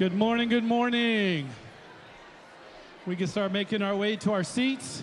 [0.00, 1.46] Good morning, good morning.
[3.06, 5.02] We can start making our way to our seats.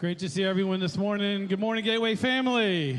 [0.00, 1.46] Great to see everyone this morning.
[1.46, 2.98] Good morning, Gateway family.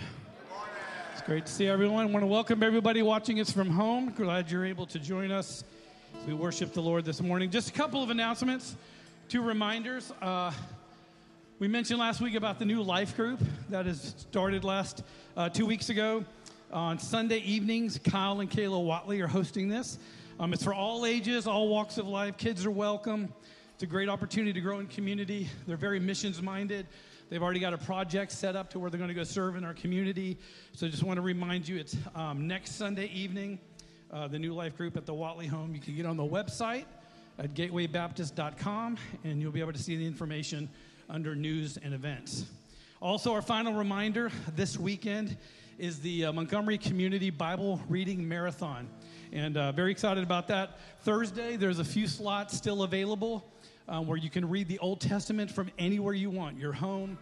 [1.12, 2.08] It's great to see everyone.
[2.08, 4.14] I want to welcome everybody watching us from home.
[4.16, 5.66] Glad you're able to join us
[6.18, 7.52] as we worship the Lord this morning.
[7.52, 8.78] Just a couple of announcements,
[9.28, 10.14] two reminders.
[10.22, 10.54] Uh,
[11.62, 13.39] we mentioned last week about the new life group
[13.70, 15.03] that has started last
[15.38, 16.25] uh, two weeks ago.
[16.74, 20.00] On Sunday evenings, Kyle and Kayla Watley are hosting this.
[20.39, 22.36] Um, it's for all ages, all walks of life.
[22.36, 23.32] Kids are welcome.
[23.75, 25.50] It's a great opportunity to grow in community.
[25.68, 26.88] They're very missions minded.
[27.30, 29.63] They've already got a project set up to where they're going to go serve in
[29.63, 30.39] our community.
[30.74, 33.60] So I just want to remind you it's um, next Sunday evening,
[34.12, 35.75] uh, the New Life Group at the Watley home.
[35.75, 36.86] You can get on the website
[37.38, 40.68] at gatewaybaptist.com and you'll be able to see the information
[41.12, 42.46] under news and events.
[43.01, 45.36] Also, our final reminder this weekend
[45.77, 48.88] is the uh, Montgomery Community Bible Reading Marathon.
[49.34, 50.80] And uh, very excited about that.
[51.01, 53.46] Thursday, there's a few slots still available
[53.89, 57.18] um, where you can read the Old Testament from anywhere you want your home,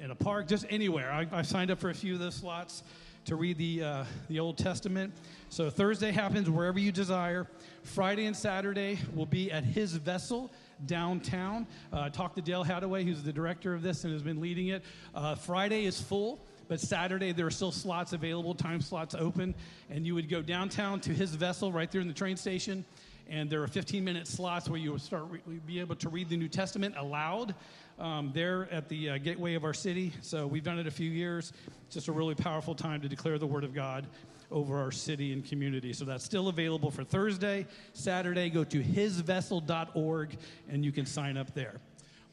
[0.00, 1.12] in a park, just anywhere.
[1.12, 2.82] I, I signed up for a few of those slots
[3.26, 5.12] to read the, uh, the Old Testament.
[5.50, 7.46] So Thursday happens wherever you desire.
[7.84, 10.50] Friday and Saturday will be at His Vessel
[10.86, 11.66] downtown.
[11.92, 14.82] Uh, to Dale Hadaway, who's the director of this and has been leading it.
[15.14, 16.40] Uh, Friday is full.
[16.70, 19.56] But Saturday, there are still slots available, time slots open,
[19.90, 22.84] and you would go downtown to his vessel right there in the train station,
[23.28, 26.28] and there are 15 minute slots where you would start re- be able to read
[26.28, 27.56] the New Testament aloud
[27.98, 30.12] um, there at the uh, gateway of our city.
[30.20, 31.52] So we've done it a few years.
[31.86, 34.06] It's just a really powerful time to declare the Word of God
[34.50, 35.92] over our city and community.
[35.92, 38.50] So that's still available for Thursday, Saturday.
[38.50, 40.36] Go to hisvessel.org
[40.68, 41.80] and you can sign up there.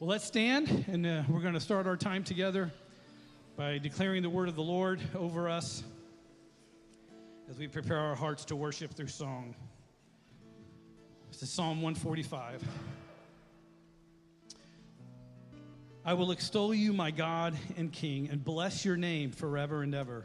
[0.00, 2.72] Well, let's stand and uh, we're going to start our time together
[3.56, 5.82] by declaring the word of the Lord over us
[7.50, 9.54] as we prepare our hearts to worship through song.
[11.30, 12.62] This is Psalm 145.
[16.04, 20.24] I will extol you, my God and King, and bless your name forever and ever.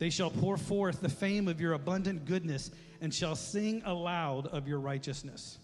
[0.00, 2.70] They shall pour forth the fame of your abundant goodness
[3.02, 5.58] and shall sing aloud of your righteousness.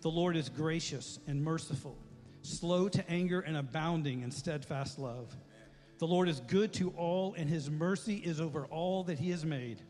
[0.00, 1.98] The Lord is gracious and merciful,
[2.42, 5.34] slow to anger and abounding in steadfast love.
[5.98, 9.44] The Lord is good to all, and his mercy is over all that he has
[9.44, 9.82] made.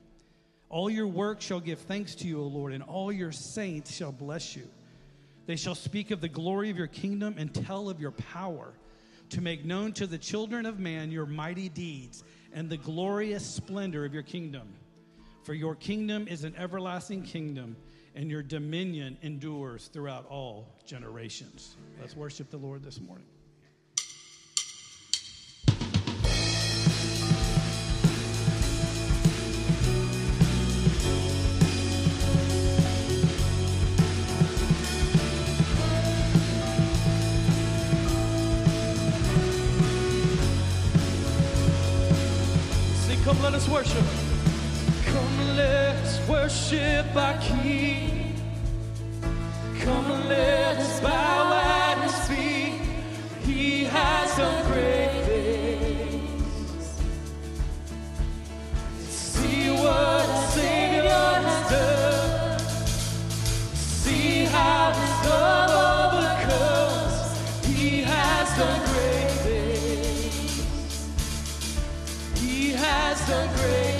[0.71, 4.13] All your work shall give thanks to you, O Lord, and all your saints shall
[4.13, 4.67] bless you.
[5.45, 8.73] They shall speak of the glory of your kingdom and tell of your power,
[9.31, 14.05] to make known to the children of man your mighty deeds and the glorious splendor
[14.05, 14.69] of your kingdom.
[15.43, 17.77] For your kingdom is an everlasting kingdom,
[18.15, 21.77] and your dominion endures throughout all generations.
[22.01, 23.27] Let's worship the Lord this morning.
[43.35, 44.05] Come, let us worship.
[45.07, 48.37] Come, let us worship our King.
[49.81, 52.81] Come, let us bow at His feet.
[53.45, 57.01] He has done great things.
[59.09, 62.59] See what the Savior has done.
[63.75, 65.74] See how His love
[73.27, 73.94] has done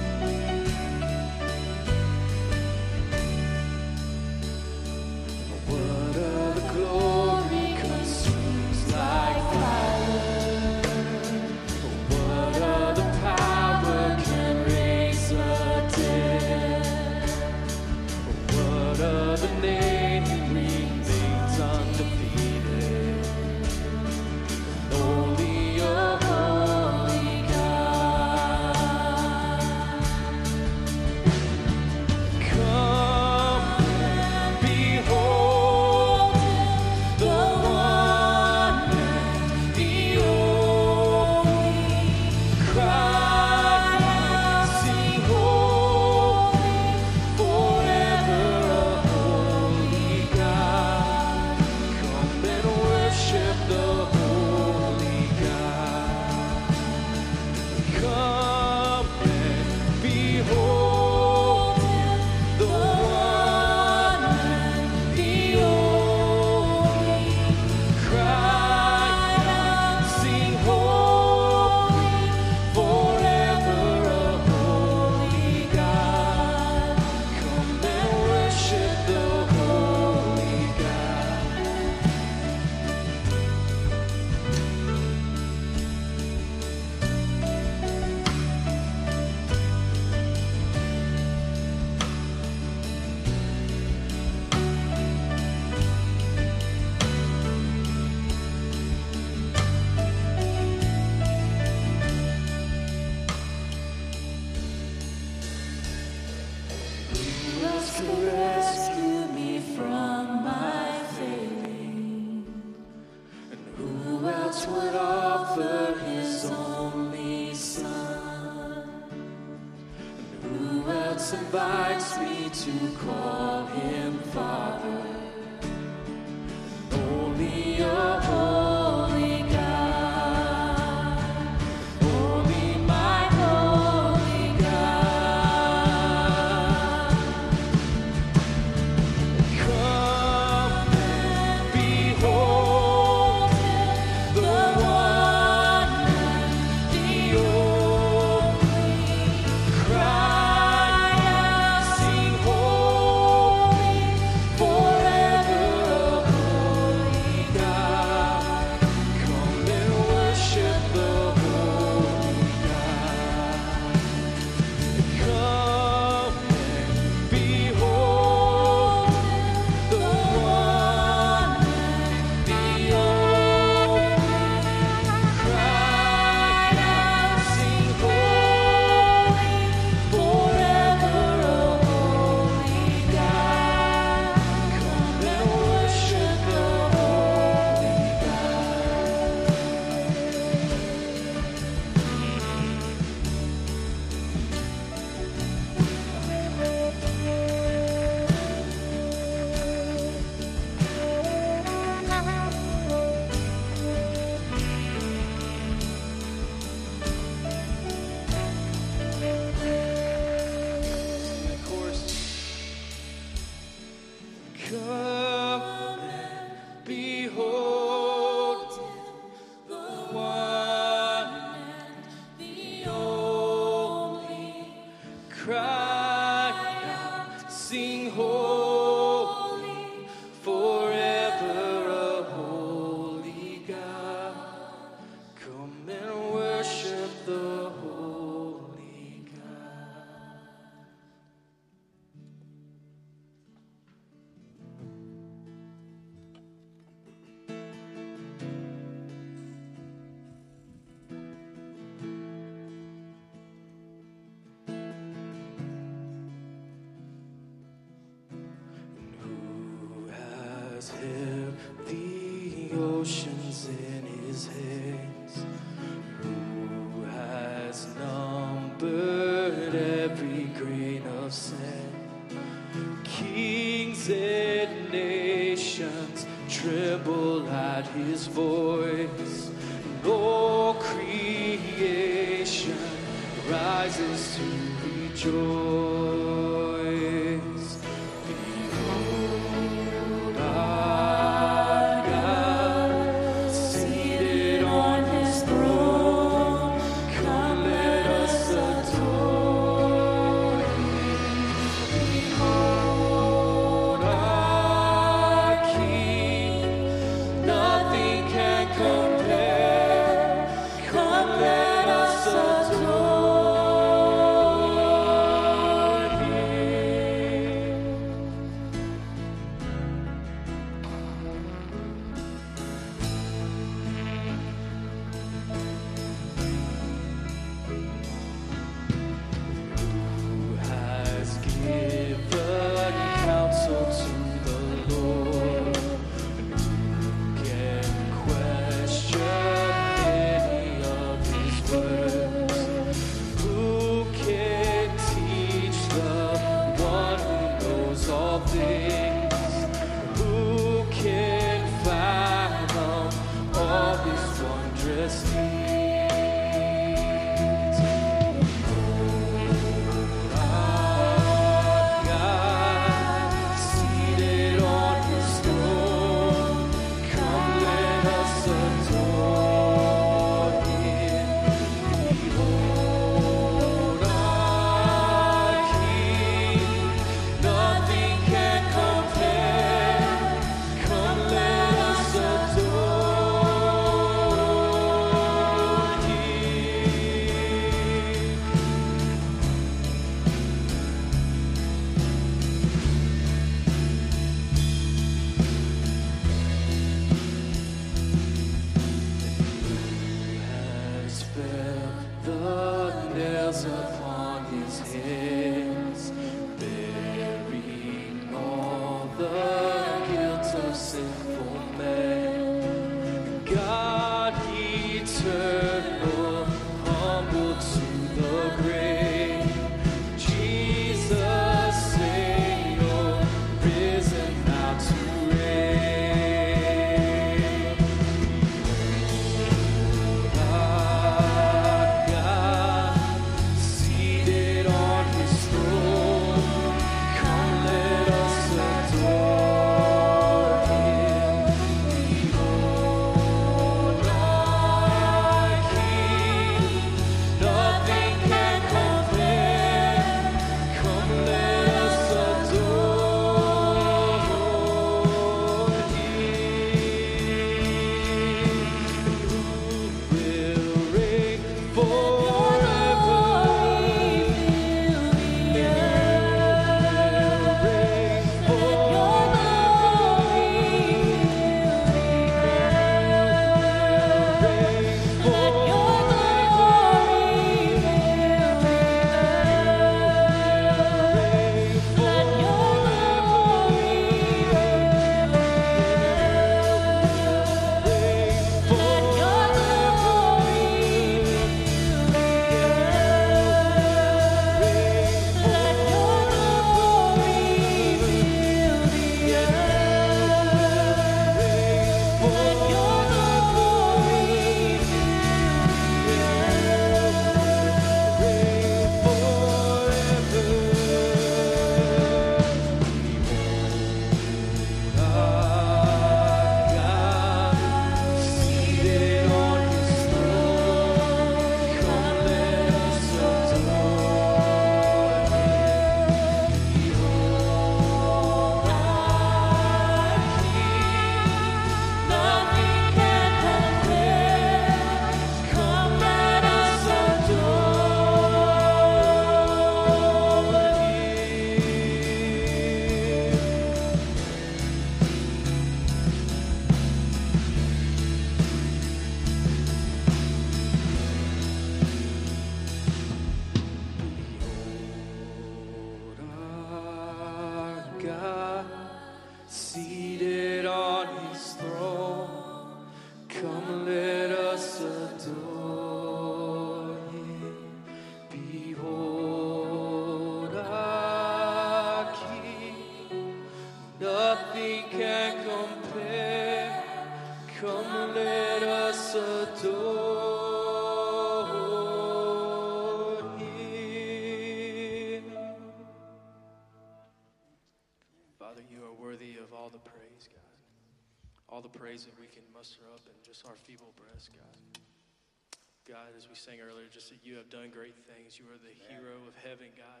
[596.16, 598.40] as we sang earlier, just that you have done great things.
[598.40, 600.00] You are the hero of heaven, God.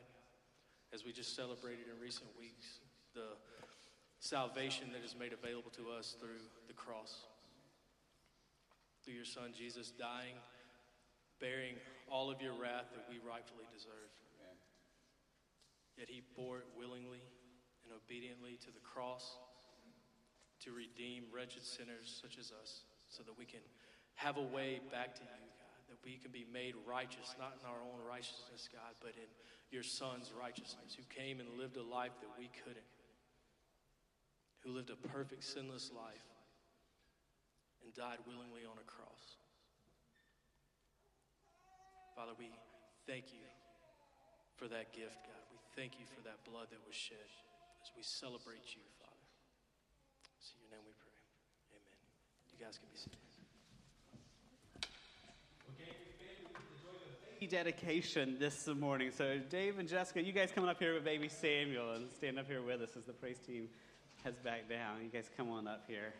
[0.92, 2.80] As we just celebrated in recent weeks,
[3.12, 3.36] the
[4.18, 7.28] salvation that is made available to us through the cross.
[9.04, 10.40] Through your Son, Jesus, dying,
[11.38, 11.76] bearing
[12.08, 14.10] all of your wrath that we rightfully deserve.
[16.00, 17.24] Yet he bore it willingly
[17.84, 19.36] and obediently to the cross
[20.64, 23.60] to redeem wretched sinners such as us so that we can
[24.16, 25.45] have a way back to you,
[25.88, 29.30] that we can be made righteous, not in our own righteousness, God, but in
[29.70, 32.90] your Son's righteousness, who came and lived a life that we couldn't,
[34.60, 36.26] who lived a perfect, sinless life
[37.84, 39.38] and died willingly on a cross.
[42.14, 42.50] Father, we
[43.06, 43.46] thank you
[44.56, 45.42] for that gift, God.
[45.52, 47.30] We thank you for that blood that was shed
[47.84, 49.26] as we celebrate you, Father.
[50.56, 51.20] In your name we pray.
[51.76, 52.00] Amen.
[52.50, 53.25] You guys can be seated.
[57.46, 59.10] Dedication this morning.
[59.10, 62.46] So, Dave and Jessica, you guys coming up here with baby Samuel and stand up
[62.46, 63.68] here with us as the praise team
[64.24, 65.02] heads back down.
[65.02, 66.12] You guys come on up here.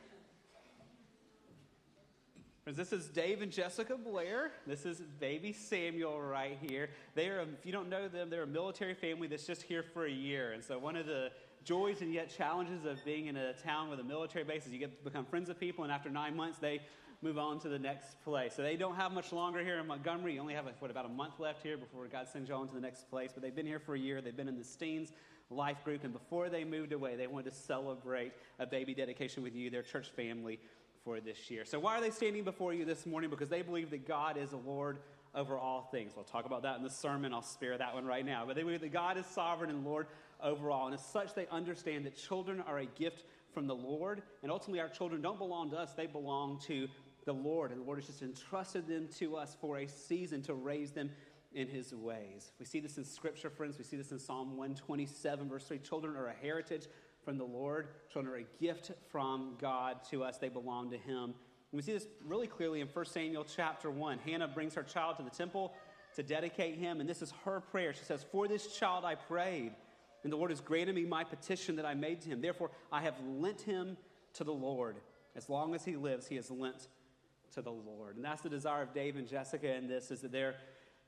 [2.63, 4.53] Friends, this is Dave and Jessica Blair.
[4.67, 6.91] This is baby Samuel right here.
[7.15, 10.07] They are, if you don't know them, they're a military family that's just here for
[10.07, 10.53] a year.
[10.53, 11.31] And so, one of the
[11.65, 14.79] joys and yet challenges of being in a town with a military base is you
[14.79, 16.81] get to become friends with people, and after nine months, they
[17.23, 18.55] move on to the next place.
[18.55, 20.35] So they don't have much longer here in Montgomery.
[20.35, 22.81] You only have, what, about a month left here before God sends y'all to the
[22.81, 23.31] next place.
[23.33, 24.21] But they've been here for a year.
[24.21, 25.11] They've been in the Steens
[25.51, 26.05] life group.
[26.05, 29.83] And before they moved away, they wanted to celebrate a baby dedication with you, their
[29.83, 30.59] church family,
[31.05, 31.65] for this year.
[31.65, 33.31] So why are they standing before you this morning?
[33.31, 34.99] Because they believe that God is the Lord
[35.35, 36.13] over all things.
[36.17, 37.33] We'll talk about that in the sermon.
[37.33, 38.45] I'll spare that one right now.
[38.47, 40.07] But they believe that God is sovereign and Lord
[40.43, 40.87] over all.
[40.87, 44.23] And as such, they understand that children are a gift from the Lord.
[44.43, 46.89] And ultimately, our children don't belong to us, they belong to
[47.27, 47.71] the Lord.
[47.71, 51.11] And the Lord has just entrusted them to us for a season to raise them
[51.53, 52.53] in his ways.
[52.59, 53.77] We see this in Scripture, friends.
[53.77, 55.79] We see this in Psalm 127, verse 3.
[55.79, 56.87] Children are a heritage
[57.25, 60.39] from the Lord, children are a gift from God to us.
[60.39, 61.25] They belong to him.
[61.25, 61.35] And
[61.73, 64.21] we see this really clearly in 1 Samuel chapter 1.
[64.21, 65.75] Hannah brings her child to the temple
[66.15, 67.93] to dedicate him, and this is her prayer.
[67.93, 69.73] She says, For this child I prayed,
[70.23, 72.41] and the Lord has granted me my petition that I made to him.
[72.41, 73.97] Therefore, I have lent him
[74.35, 74.97] to the Lord.
[75.35, 76.87] As long as he lives, he has lent
[77.55, 78.17] to the Lord.
[78.17, 80.57] And that's the desire of Dave and Jessica in this, is that they're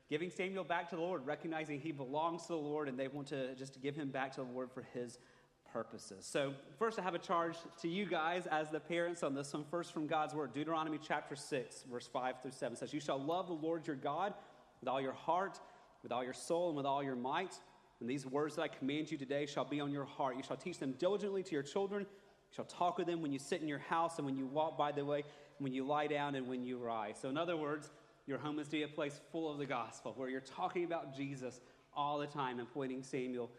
[0.09, 3.27] giving Samuel back to the Lord, recognizing he belongs to the Lord, and they want
[3.27, 5.19] to just give him back to the Lord for his
[5.71, 6.25] purposes.
[6.25, 9.63] So, first, I have a charge to you guys as the parents on this one.
[9.69, 13.47] First, from God's Word, Deuteronomy chapter 6, verse 5 through 7 says, You shall love
[13.47, 14.33] the Lord your God
[14.79, 15.59] with all your heart,
[16.03, 17.53] with all your soul, and with all your might.
[17.99, 20.37] And these words that I command you today shall be on your heart.
[20.37, 22.03] You shall teach them diligently to your children.
[22.03, 24.77] You shall talk with them when you sit in your house, and when you walk
[24.77, 25.23] by the way,
[25.59, 27.17] when you lie down, and when you rise.
[27.21, 27.89] So, in other words,
[28.25, 31.15] your home is to be a place full of the gospel, where you're talking about
[31.15, 31.59] Jesus
[31.95, 33.49] all the time and pointing Samuel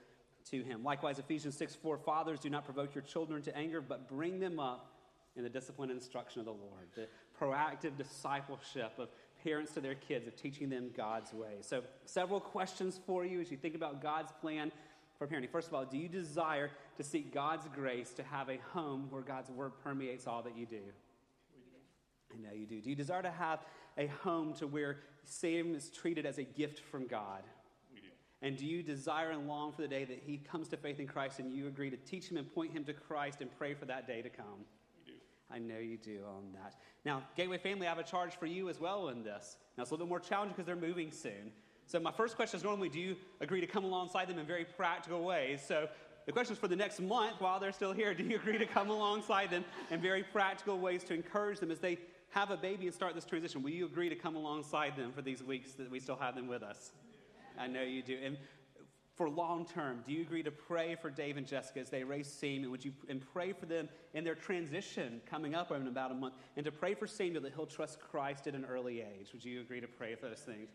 [0.51, 0.83] to him.
[0.83, 4.59] Likewise, Ephesians 6 4 Fathers, do not provoke your children to anger, but bring them
[4.59, 4.93] up
[5.37, 6.89] in the discipline and instruction of the Lord.
[6.95, 9.09] The proactive discipleship of
[9.43, 11.59] parents to their kids, of teaching them God's way.
[11.61, 14.73] So, several questions for you as you think about God's plan
[15.19, 15.51] for parenting.
[15.51, 19.23] First of all, do you desire to seek God's grace to have a home where
[19.23, 20.81] God's word permeates all that you do?
[22.33, 22.81] I know you do.
[22.81, 23.61] Do you desire to have
[23.99, 27.43] a home to where Sam is treated as a gift from God?
[27.93, 28.07] We do.
[28.43, 31.07] And do you desire and long for the day that he comes to faith in
[31.07, 33.85] Christ and you agree to teach him and point him to Christ and pray for
[33.87, 34.65] that day to come?
[35.07, 35.19] We do.
[35.51, 36.77] I know you do on that.
[37.05, 39.57] Now, Gateway family, I have a charge for you as well in this.
[39.77, 41.53] Now, it's a little bit more challenging because they're moving soon.
[41.87, 44.65] So, my first question is normally, do you agree to come alongside them in very
[44.65, 45.61] practical ways?
[45.67, 45.89] So,
[46.27, 48.67] the question is for the next month while they're still here, do you agree to
[48.67, 51.99] come alongside them in very practical ways to encourage them as they
[52.31, 53.63] have a baby and start this transition?
[53.63, 56.47] Will you agree to come alongside them for these weeks that we still have them
[56.47, 56.93] with us?
[57.59, 58.17] I know you do.
[58.23, 58.37] And
[59.17, 62.27] for long term, do you agree to pray for Dave and Jessica as they raise
[62.27, 62.71] Samuel?
[62.71, 66.35] Would you and pray for them in their transition coming up in about a month,
[66.57, 69.33] and to pray for Samuel that he'll trust Christ at an early age?
[69.33, 70.71] Would you agree to pray for those things?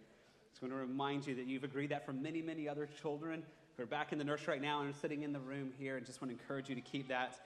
[0.52, 3.44] Just want to remind you that you've agreed that for many, many other children
[3.76, 5.98] who are back in the nursery right now and are sitting in the room here,
[5.98, 7.40] and just want to encourage you to keep that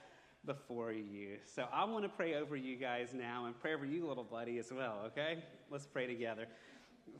[0.44, 1.36] before you.
[1.44, 4.58] So I want to pray over you guys now and pray over you, little buddy,
[4.58, 5.44] as well, okay?
[5.70, 6.46] Let's pray together.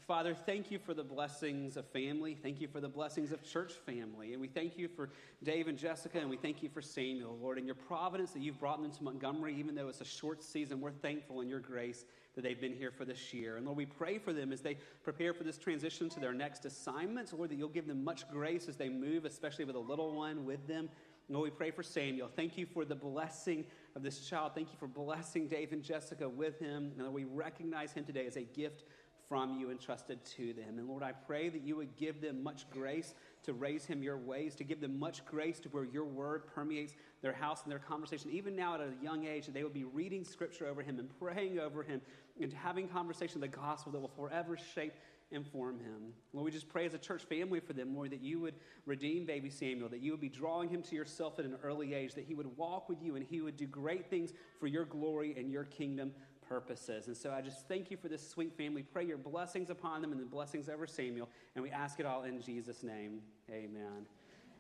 [0.07, 2.37] Father, thank you for the blessings of family.
[2.41, 4.33] Thank you for the blessings of church family.
[4.33, 5.11] And we thank you for
[5.43, 8.59] Dave and Jessica, and we thank you for Samuel, Lord, and your providence that you've
[8.59, 10.81] brought them to Montgomery, even though it's a short season.
[10.81, 12.05] We're thankful in your grace
[12.35, 13.57] that they've been here for this year.
[13.57, 16.65] And Lord, we pray for them as they prepare for this transition to their next
[16.65, 17.33] assignments.
[17.33, 20.45] Lord, that you'll give them much grace as they move, especially with a little one
[20.45, 20.89] with them.
[21.31, 22.29] Lord, we pray for Samuel.
[22.35, 23.65] Thank you for the blessing
[23.95, 24.51] of this child.
[24.53, 26.91] Thank you for blessing Dave and Jessica with him.
[26.99, 28.83] And we recognize him today as a gift
[29.29, 30.79] from you entrusted to them.
[30.79, 33.15] And Lord, I pray that you would give them much grace
[33.45, 36.95] to raise him your ways, to give them much grace to where your word permeates
[37.23, 38.29] their house and their conversation.
[38.33, 41.09] Even now at a young age, that they would be reading scripture over him and
[41.21, 42.01] praying over him
[42.41, 44.95] and having conversation of the gospel that will forever shape
[45.33, 46.13] and form him.
[46.33, 48.55] Lord, we just pray as a church family for them, Lord, that you would
[48.87, 52.15] redeem baby Samuel, that you would be drawing him to yourself at an early age,
[52.15, 55.35] that he would walk with you and he would do great things for your glory
[55.37, 56.13] and your kingdom
[56.49, 57.07] purposes.
[57.07, 58.83] And so I just thank you for this sweet family.
[58.83, 61.29] Pray your blessings upon them and the blessings over Samuel.
[61.55, 63.21] And we ask it all in Jesus' name.
[63.51, 64.07] Amen.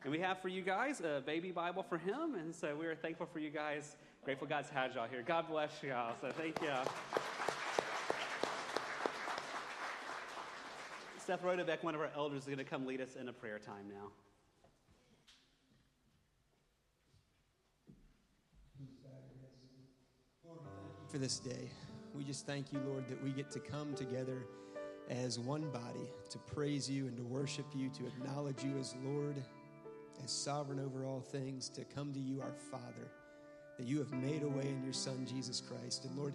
[0.04, 2.36] And we have for you guys a baby Bible for him.
[2.36, 3.96] And so we are thankful for you guys.
[4.24, 5.22] Grateful God's had y'all here.
[5.26, 6.14] God bless y'all.
[6.20, 7.49] So thank you.
[11.30, 13.60] Seth Rodebeck, one of our elders, is going to come lead us in a prayer
[13.60, 14.10] time now.
[21.08, 21.70] for this day.
[22.16, 24.44] We just thank you, Lord, that we get to come together
[25.08, 29.36] as one body to praise you and to worship you, to acknowledge you as Lord,
[30.24, 33.08] as sovereign over all things, to come to you, our Father,
[33.78, 36.06] that you have made a way in your Son, Jesus Christ.
[36.06, 36.34] And Lord,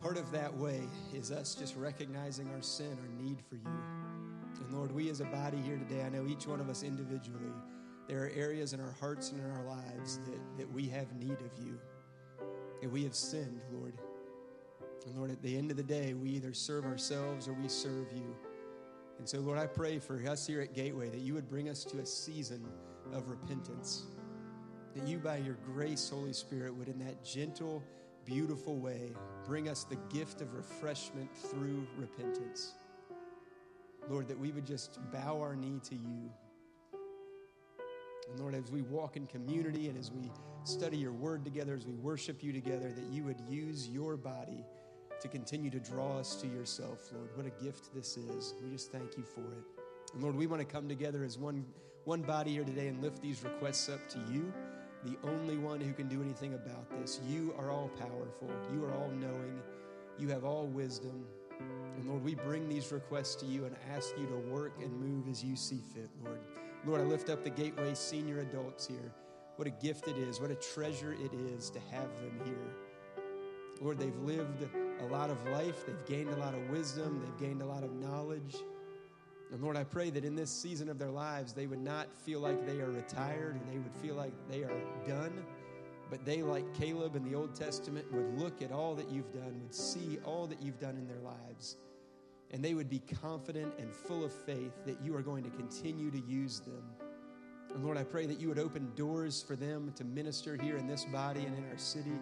[0.00, 0.80] part of that way
[1.14, 4.15] is us just recognizing our sin, our need for you.
[4.60, 7.52] And Lord, we as a body here today, I know each one of us individually,
[8.08, 11.32] there are areas in our hearts and in our lives that, that we have need
[11.32, 11.78] of you.
[12.82, 13.94] And we have sinned, Lord.
[15.06, 18.06] And Lord, at the end of the day, we either serve ourselves or we serve
[18.14, 18.36] you.
[19.18, 21.84] And so, Lord, I pray for us here at Gateway that you would bring us
[21.84, 22.64] to a season
[23.12, 24.04] of repentance.
[24.94, 27.82] That you, by your grace, Holy Spirit, would, in that gentle,
[28.24, 29.12] beautiful way,
[29.44, 32.74] bring us the gift of refreshment through repentance.
[34.08, 36.30] Lord, that we would just bow our knee to you.
[38.30, 40.30] And Lord, as we walk in community and as we
[40.64, 44.64] study your word together, as we worship you together, that you would use your body
[45.20, 47.30] to continue to draw us to yourself, Lord.
[47.34, 48.54] What a gift this is.
[48.62, 49.64] We just thank you for it.
[50.12, 51.64] And Lord, we want to come together as one,
[52.04, 54.52] one body here today and lift these requests up to you,
[55.04, 57.20] the only one who can do anything about this.
[57.28, 59.60] You are all powerful, you are all knowing,
[60.18, 61.24] you have all wisdom.
[61.60, 65.28] And Lord, we bring these requests to you and ask you to work and move
[65.28, 66.40] as you see fit, Lord.
[66.84, 69.12] Lord, I lift up the Gateway senior adults here.
[69.56, 72.76] What a gift it is, what a treasure it is to have them here.
[73.80, 74.66] Lord, they've lived
[75.00, 77.92] a lot of life, they've gained a lot of wisdom, they've gained a lot of
[77.92, 78.56] knowledge.
[79.52, 82.40] And Lord, I pray that in this season of their lives, they would not feel
[82.40, 85.44] like they are retired and they would feel like they are done,
[86.10, 89.60] but they, like Caleb in the Old Testament, would look at all that you've done,
[89.62, 91.76] would see all that you've done in their lives,
[92.52, 96.10] and they would be confident and full of faith that you are going to continue
[96.10, 96.84] to use them.
[97.74, 100.86] And Lord, I pray that you would open doors for them to minister here in
[100.86, 102.18] this body and in our city,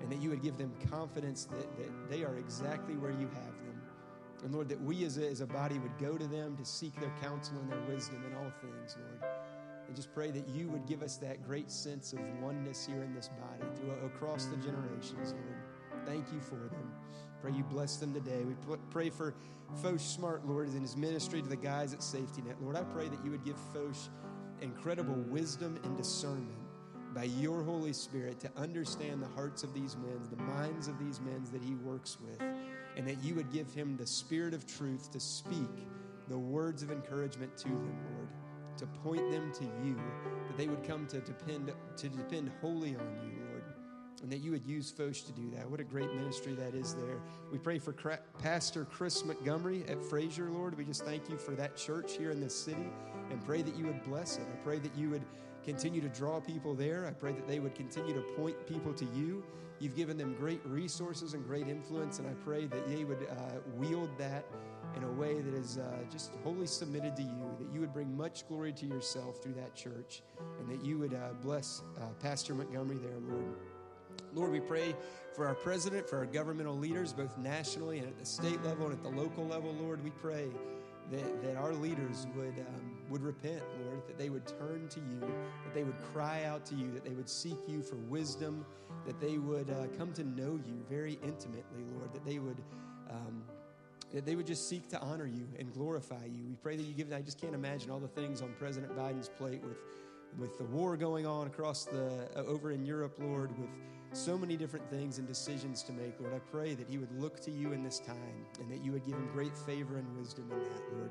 [0.00, 3.56] and that you would give them confidence that, that they are exactly where you have
[3.64, 3.80] them.
[4.42, 6.98] And Lord, that we as a, as a body would go to them to seek
[6.98, 9.32] their counsel and their wisdom in all things, Lord.
[9.92, 13.14] And just pray that you would give us that great sense of oneness here in
[13.14, 16.06] this body through, across the generations, Lord.
[16.06, 16.94] Thank you for them.
[17.42, 18.42] Pray you bless them today.
[18.42, 18.54] We
[18.88, 19.34] pray for
[19.82, 22.56] Foch Smart, Lord, in his ministry to the guys at Safety Net.
[22.62, 23.94] Lord, I pray that you would give Foch
[24.62, 26.56] incredible wisdom and discernment
[27.14, 31.20] by your Holy Spirit to understand the hearts of these men, the minds of these
[31.20, 32.40] men that he works with,
[32.96, 35.86] and that you would give him the spirit of truth to speak
[36.28, 38.28] the words of encouragement to them, Lord,
[38.76, 39.96] to point them to you,
[40.46, 43.64] that they would come to depend to depend wholly on you, Lord,
[44.22, 45.68] and that you would use Foch to do that.
[45.70, 47.20] What a great ministry that is there.
[47.50, 47.92] We pray for
[48.38, 50.76] Pastor Chris Montgomery at Frazer, Lord.
[50.76, 52.86] We just thank you for that church here in this city
[53.30, 54.44] and pray that you would bless it.
[54.52, 55.24] I pray that you would
[55.64, 57.06] continue to draw people there.
[57.06, 59.44] I pray that they would continue to point people to you.
[59.82, 63.58] You've given them great resources and great influence, and I pray that they would uh,
[63.74, 64.44] wield that
[64.96, 68.16] in a way that is uh, just wholly submitted to you, that you would bring
[68.16, 70.22] much glory to yourself through that church,
[70.60, 73.56] and that you would uh, bless uh, Pastor Montgomery there, Lord.
[74.32, 74.94] Lord, we pray
[75.34, 78.94] for our president, for our governmental leaders, both nationally and at the state level and
[78.94, 80.04] at the local level, Lord.
[80.04, 80.46] We pray
[81.10, 83.62] that, that our leaders would, um, would repent,
[84.06, 87.14] That they would turn to you, that they would cry out to you, that they
[87.14, 88.64] would seek you for wisdom,
[89.06, 92.58] that they would uh, come to know you very intimately, Lord, that they would
[93.10, 93.42] um,
[94.12, 96.44] that they would just seek to honor you and glorify you.
[96.46, 99.28] We pray that you give, I just can't imagine all the things on President Biden's
[99.28, 99.78] plate with,
[100.38, 103.70] with the war going on across the, uh, over in Europe, Lord, with
[104.12, 106.34] so many different things and decisions to make, Lord.
[106.34, 109.06] I pray that he would look to you in this time and that you would
[109.06, 111.10] give him great favor and wisdom in that, Lord.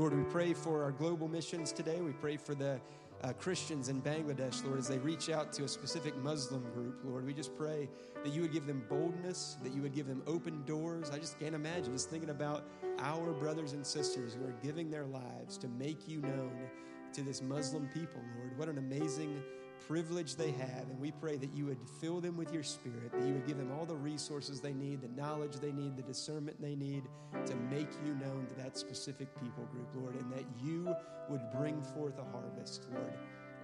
[0.00, 2.00] Lord, we pray for our global missions today.
[2.00, 2.80] We pray for the
[3.22, 7.26] uh, Christians in Bangladesh, Lord, as they reach out to a specific Muslim group, Lord.
[7.26, 7.86] We just pray
[8.24, 11.10] that you would give them boldness, that you would give them open doors.
[11.10, 12.66] I just can't imagine just thinking about
[12.98, 16.70] our brothers and sisters who are giving their lives to make you known
[17.12, 18.56] to this Muslim people, Lord.
[18.56, 19.42] What an amazing
[19.86, 20.88] privilege they have.
[20.90, 23.58] And we pray that you would fill them with your spirit, that you would give
[23.58, 27.04] them all the resources they need, the knowledge they need, the discernment they need
[27.46, 30.94] to make you known to that specific people group, Lord, and that you
[31.28, 33.14] would bring forth a harvest, Lord.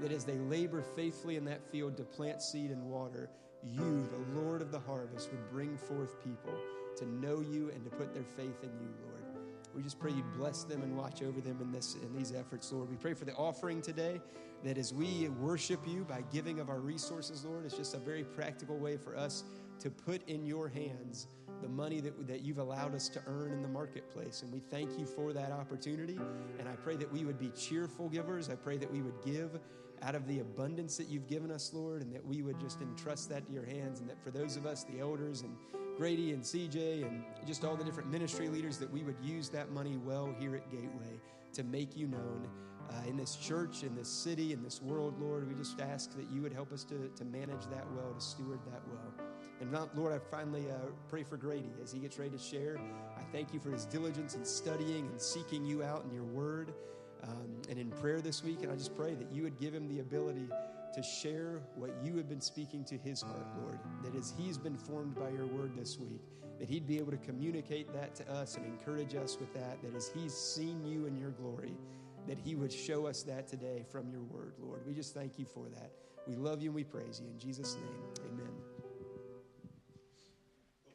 [0.01, 3.31] That as they labor faithfully in that field to plant seed and water,
[3.63, 6.55] you, the Lord of the harvest, would bring forth people
[6.97, 9.16] to know you and to put their faith in you, Lord.
[9.77, 12.73] We just pray you'd bless them and watch over them in this in these efforts,
[12.73, 12.89] Lord.
[12.89, 14.21] We pray for the offering today,
[14.65, 18.25] that as we worship you by giving of our resources, Lord, it's just a very
[18.25, 19.45] practical way for us
[19.81, 21.27] to put in your hands
[21.61, 24.43] the money that, that you've allowed us to earn in the marketplace.
[24.43, 26.19] And we thank you for that opportunity.
[26.59, 28.49] And I pray that we would be cheerful givers.
[28.49, 29.59] I pray that we would give
[30.03, 33.29] out of the abundance that you've given us, Lord, and that we would just entrust
[33.31, 34.01] that to your hands.
[34.01, 35.57] And that for those of us, the elders and
[35.97, 39.71] Grady and CJ and just all the different ministry leaders, that we would use that
[39.73, 41.21] money well here at Gateway
[41.55, 42.49] to make you known
[42.91, 45.49] uh, in this church, in this city, in this world, Lord.
[45.49, 48.61] We just ask that you would help us to, to manage that well, to steward
[48.67, 49.27] that well.
[49.61, 52.79] And not, Lord, I finally uh, pray for Grady as he gets ready to share.
[53.17, 56.75] I thank you for his diligence in studying and seeking you out in your word
[57.29, 58.63] um, and in prayer this week.
[58.63, 60.49] And I just pray that you would give him the ability
[60.95, 63.79] to share what you have been speaking to his heart, Lord.
[64.03, 66.23] That as he's been formed by your word this week,
[66.59, 69.83] that he'd be able to communicate that to us and encourage us with that.
[69.83, 71.77] That as he's seen you in your glory,
[72.27, 74.81] that he would show us that today from your word, Lord.
[74.87, 75.93] We just thank you for that.
[76.27, 77.31] We love you and we praise you.
[77.31, 78.53] In Jesus' name, amen.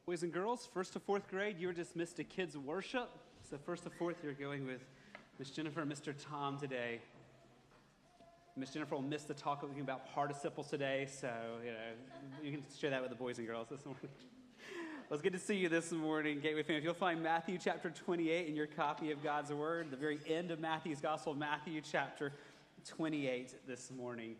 [0.05, 3.09] Boys and girls, first to fourth grade, you're dismissed to kids' worship.
[3.49, 4.81] So, first to fourth, you're going with
[5.41, 6.13] Miss Jennifer and Mr.
[6.29, 6.99] Tom today.
[8.55, 11.31] Miss Jennifer will miss the talk about participles today, so
[11.65, 11.77] you know
[12.43, 14.03] you can share that with the boys and girls this morning.
[15.09, 16.77] Well, it's good to see you this morning, Gateway family.
[16.77, 20.51] If you'll find Matthew chapter 28 in your copy of God's Word, the very end
[20.51, 22.33] of Matthew's Gospel, Matthew chapter
[22.87, 24.35] 28 this morning.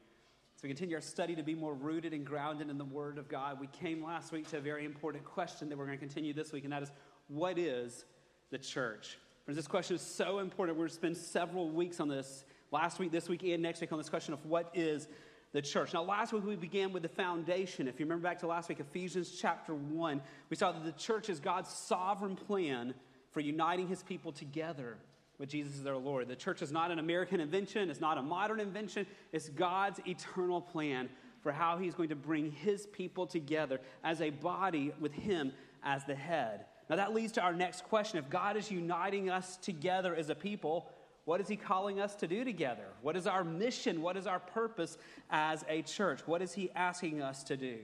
[0.56, 3.28] So we continue our study to be more rooted and grounded in the Word of
[3.28, 3.60] God.
[3.60, 6.52] We came last week to a very important question that we're going to continue this
[6.52, 6.92] week, and that is,
[7.28, 8.06] what is
[8.52, 9.18] the church?
[9.46, 10.78] Friends, this question is so important.
[10.78, 13.92] We're going to spend several weeks on this, last week, this week, and next week,
[13.92, 15.08] on this question of what is
[15.52, 15.94] the church.
[15.94, 17.88] Now, last week we began with the foundation.
[17.88, 20.22] If you remember back to last week, Ephesians chapter 1,
[20.52, 22.94] we saw that the church is God's sovereign plan
[23.32, 24.98] for uniting his people together
[25.40, 26.28] with Jesus as their Lord.
[26.28, 30.62] The church is not an American invention, it's not a modern invention, it's God's eternal
[30.62, 31.10] plan
[31.42, 35.52] for how he's going to bring his people together as a body with him
[35.84, 36.66] as the head.
[36.92, 38.20] Now, that leads to our next question.
[38.20, 40.90] If God is uniting us together as a people,
[41.24, 42.84] what is he calling us to do together?
[43.02, 44.02] What is our mission?
[44.02, 44.98] What is our purpose
[45.30, 46.20] as a church?
[46.26, 47.78] What is he asking us to do?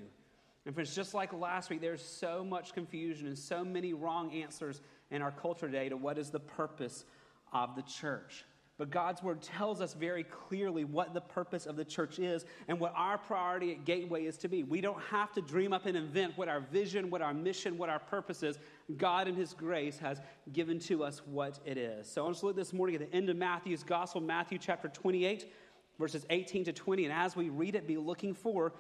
[0.66, 4.82] And friends, just like last week, there's so much confusion and so many wrong answers
[5.10, 7.05] in our culture today to what is the purpose
[7.53, 8.43] of the church.
[8.78, 12.80] But God's word tells us very clearly what the purpose of the church is and
[12.80, 14.61] what our priority at Gateway is to be.
[14.61, 17.89] We don't have to dream up and invent what our vision, what our mission, what
[17.89, 18.59] our purpose is.
[18.97, 20.21] God, in His grace, has
[20.53, 22.07] given to us what it is.
[22.07, 24.89] So I want to look this morning at the end of Matthew's Gospel, Matthew chapter
[24.89, 25.51] 28,
[25.97, 27.05] verses 18 to 20.
[27.05, 28.73] And as we read it, be looking for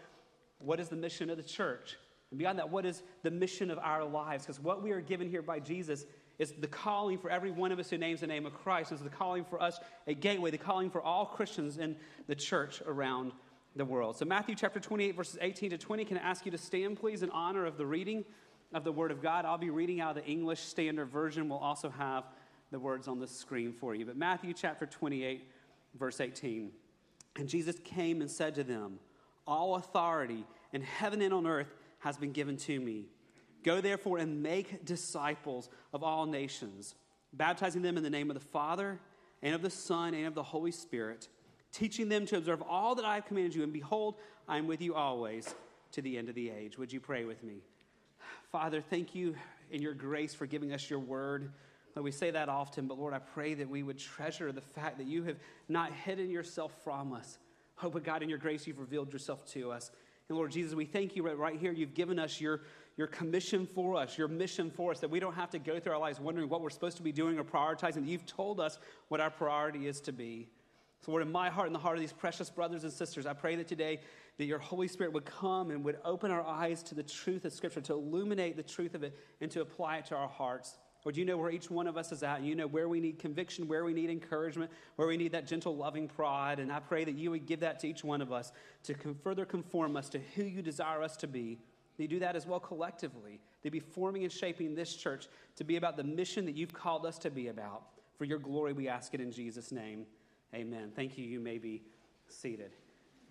[0.59, 1.97] what is the mission of the church.
[2.29, 4.45] And beyond that, what is the mission of our lives?
[4.45, 6.05] Because what we are given here by Jesus
[6.39, 8.91] is the calling for every one of us who names the name of Christ.
[8.91, 11.95] It's the calling for us a gateway, the calling for all Christians in
[12.27, 13.31] the church around
[13.75, 14.17] the world.
[14.17, 16.05] So, Matthew chapter 28, verses 18 to 20.
[16.05, 18.23] Can I ask you to stand, please, in honor of the reading
[18.73, 19.45] of the Word of God?
[19.45, 21.49] I'll be reading out of the English Standard Version.
[21.49, 22.25] We'll also have
[22.71, 24.05] the words on the screen for you.
[24.05, 25.49] But Matthew chapter 28,
[25.95, 26.71] verse 18.
[27.37, 28.99] And Jesus came and said to them,
[29.45, 33.05] All authority in heaven and on earth has been given to me.
[33.67, 36.95] Go therefore and make disciples of all nations,
[37.33, 38.97] baptizing them in the name of the Father
[39.43, 41.27] and of the Son and of the Holy Spirit,
[41.73, 43.63] teaching them to observe all that I have commanded you.
[43.63, 44.15] And behold,
[44.47, 45.53] I am with you always
[45.91, 46.77] to the end of the age.
[46.77, 47.55] Would you pray with me?
[48.53, 49.35] Father, thank you
[49.69, 51.51] in your grace for giving us your word.
[51.93, 55.07] We say that often, but Lord, I pray that we would treasure the fact that
[55.07, 57.37] you have not hidden yourself from us.
[57.83, 59.91] Oh, but God, in your grace, you've revealed yourself to us.
[60.29, 61.71] And Lord Jesus, we thank you right here.
[61.71, 62.61] You've given us your,
[62.97, 65.93] your commission for us, your mission for us, that we don't have to go through
[65.93, 68.07] our lives wondering what we're supposed to be doing or prioritizing.
[68.07, 70.49] You've told us what our priority is to be.
[71.05, 73.33] So, Lord, in my heart and the heart of these precious brothers and sisters, I
[73.33, 73.99] pray that today
[74.37, 77.53] that your Holy Spirit would come and would open our eyes to the truth of
[77.53, 80.77] Scripture, to illuminate the truth of it, and to apply it to our hearts.
[81.05, 83.17] Lord, you know where each one of us is at, you know where we need
[83.19, 86.59] conviction, where we need encouragement, where we need that gentle, loving prod.
[86.59, 88.51] And I pray that you would give that to each one of us
[88.83, 88.93] to
[89.23, 91.59] further conform us to who you desire us to be.
[91.97, 93.39] They do that as well collectively.
[93.63, 97.05] They be forming and shaping this church to be about the mission that you've called
[97.05, 97.83] us to be about.
[98.17, 100.05] For your glory, we ask it in Jesus' name.
[100.53, 100.91] Amen.
[100.95, 101.25] Thank you.
[101.25, 101.83] You may be
[102.27, 102.71] seated.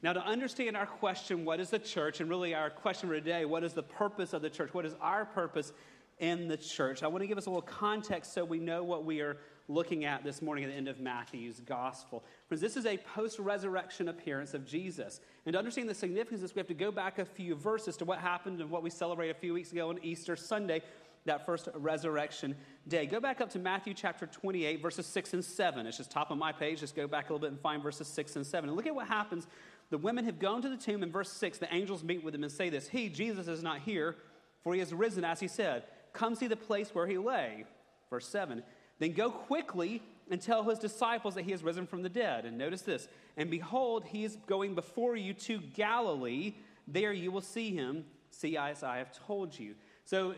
[0.03, 3.45] Now, to understand our question, what is the church, and really our question for today,
[3.45, 4.75] what is the purpose of the church?
[4.75, 5.73] What is our purpose
[6.19, 7.03] in the church?
[7.03, 9.39] I want to give us a little context so we know what we are
[9.69, 12.25] looking at this morning at the end of Matthew's gospel.
[12.49, 15.21] Friends, this is a post resurrection appearance of Jesus.
[15.45, 17.97] And to understand the significance of this, we have to go back a few verses
[17.99, 20.83] to what happened and what we celebrate a few weeks ago on Easter Sunday
[21.27, 22.57] that first resurrection
[22.89, 23.05] day.
[23.07, 25.87] Go back up to Matthew chapter 28, verses 6 and 7.
[25.87, 26.81] It's just top of my page.
[26.81, 28.71] Just go back a little bit and find verses 6 and 7.
[28.71, 29.47] And look at what happens.
[29.91, 31.03] The women have gone to the tomb.
[31.03, 33.81] In verse 6, the angels meet with them and say this He, Jesus, is not
[33.81, 34.17] here,
[34.62, 35.85] for he has risen, as he said.
[36.12, 37.64] Come see the place where he lay.
[38.09, 38.62] Verse 7.
[38.99, 42.45] Then go quickly and tell his disciples that he has risen from the dead.
[42.45, 43.09] And notice this.
[43.37, 46.55] And behold, he is going before you to Galilee.
[46.89, 48.05] There you will see him.
[48.31, 49.75] See, as I have told you.
[50.05, 50.35] So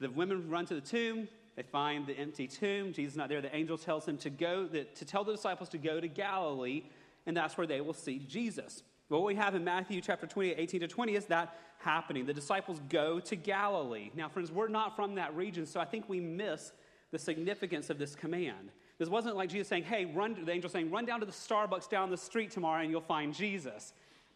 [0.00, 1.28] the women run to the tomb.
[1.56, 2.92] They find the empty tomb.
[2.92, 3.40] Jesus is not there.
[3.40, 6.84] The angel tells them to go, to tell the disciples to go to Galilee,
[7.24, 8.82] and that's where they will see Jesus.
[9.08, 12.26] What we have in Matthew chapter 28, 18 to 20 is that happening.
[12.26, 14.10] The disciples go to Galilee.
[14.14, 16.72] Now, friends, we're not from that region, so I think we miss
[17.12, 18.70] the significance of this command.
[18.98, 21.88] This wasn't like Jesus saying, hey, run, the angel saying, run down to the Starbucks
[21.88, 23.92] down the street tomorrow and you'll find Jesus.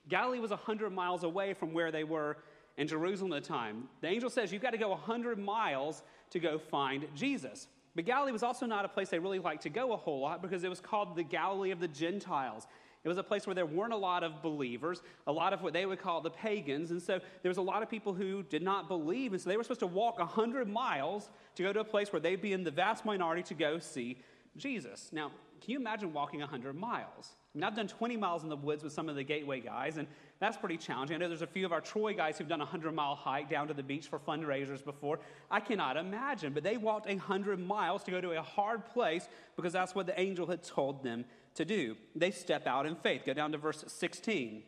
[0.09, 2.37] Galilee was 100 miles away from where they were
[2.77, 3.89] in Jerusalem at the time.
[4.01, 7.69] The angel says you've got to go 100 miles to go find Jesus.
[7.95, 10.43] But Galilee was also not a place they really liked to go a whole lot
[10.43, 12.67] because it was called the Galilee of the Gentiles.
[13.03, 15.73] It was a place where there weren't a lot of believers, a lot of what
[15.73, 16.91] they would call the pagans.
[16.91, 19.33] And so there was a lot of people who did not believe.
[19.33, 22.21] And so they were supposed to walk 100 miles to go to a place where
[22.21, 24.19] they'd be in the vast minority to go see
[24.57, 25.09] Jesus.
[25.13, 25.31] Now,
[25.61, 27.35] can you imagine walking 100 miles?
[27.55, 29.99] I mean, I've done 20 miles in the woods with some of the Gateway guys,
[29.99, 30.07] and
[30.39, 31.17] that's pretty challenging.
[31.17, 33.51] I know there's a few of our Troy guys who've done a 100 mile hike
[33.51, 35.19] down to the beach for fundraisers before.
[35.51, 39.73] I cannot imagine, but they walked 100 miles to go to a hard place because
[39.73, 41.25] that's what the angel had told them
[41.55, 41.97] to do.
[42.15, 43.23] They step out in faith.
[43.27, 44.63] Go down to verse 16.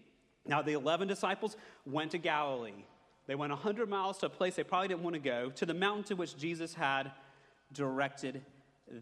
[0.47, 1.57] Now, the 11 disciples
[1.87, 2.85] went to Galilee.
[3.27, 5.75] They went 100 miles to a place they probably didn't want to go, to the
[5.75, 7.13] mountain to which Jesus had
[7.73, 8.43] directed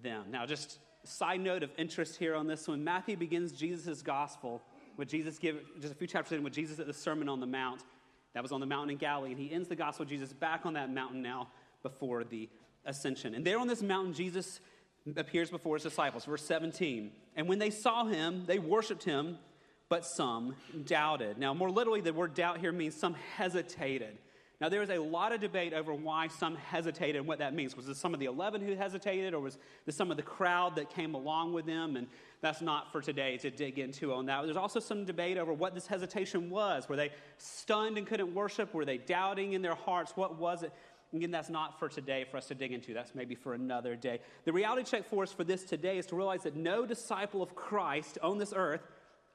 [0.02, 0.26] them.
[0.30, 4.60] Now, just side note of interest here on this one Matthew begins Jesus' gospel
[4.96, 7.46] with Jesus give just a few chapters in with Jesus at the Sermon on the
[7.46, 7.82] Mount.
[8.34, 10.64] That was on the mountain in Galilee, and he ends the gospel of Jesus back
[10.64, 11.48] on that mountain now
[11.82, 12.48] before the
[12.84, 13.34] ascension.
[13.34, 14.60] And there on this mountain, Jesus
[15.16, 16.24] appears before his disciples.
[16.24, 17.10] Verse 17.
[17.36, 19.38] And when they saw him, they worshiped him,
[19.88, 21.38] but some doubted.
[21.38, 24.18] Now, more literally, the word doubt here means some hesitated.
[24.60, 27.74] Now, there is a lot of debate over why some hesitated and what that means.
[27.74, 30.76] Was it some of the 11 who hesitated, or was this some of the crowd
[30.76, 31.96] that came along with them?
[31.96, 32.06] And
[32.42, 34.44] that's not for today to dig into on that.
[34.44, 36.90] There's also some debate over what this hesitation was.
[36.90, 38.74] Were they stunned and couldn't worship?
[38.74, 40.12] Were they doubting in their hearts?
[40.14, 40.72] What was it?
[41.12, 42.94] Again, that's not for today for us to dig into.
[42.94, 44.20] That's maybe for another day.
[44.44, 47.54] The reality check for us for this today is to realize that no disciple of
[47.56, 48.86] Christ on this earth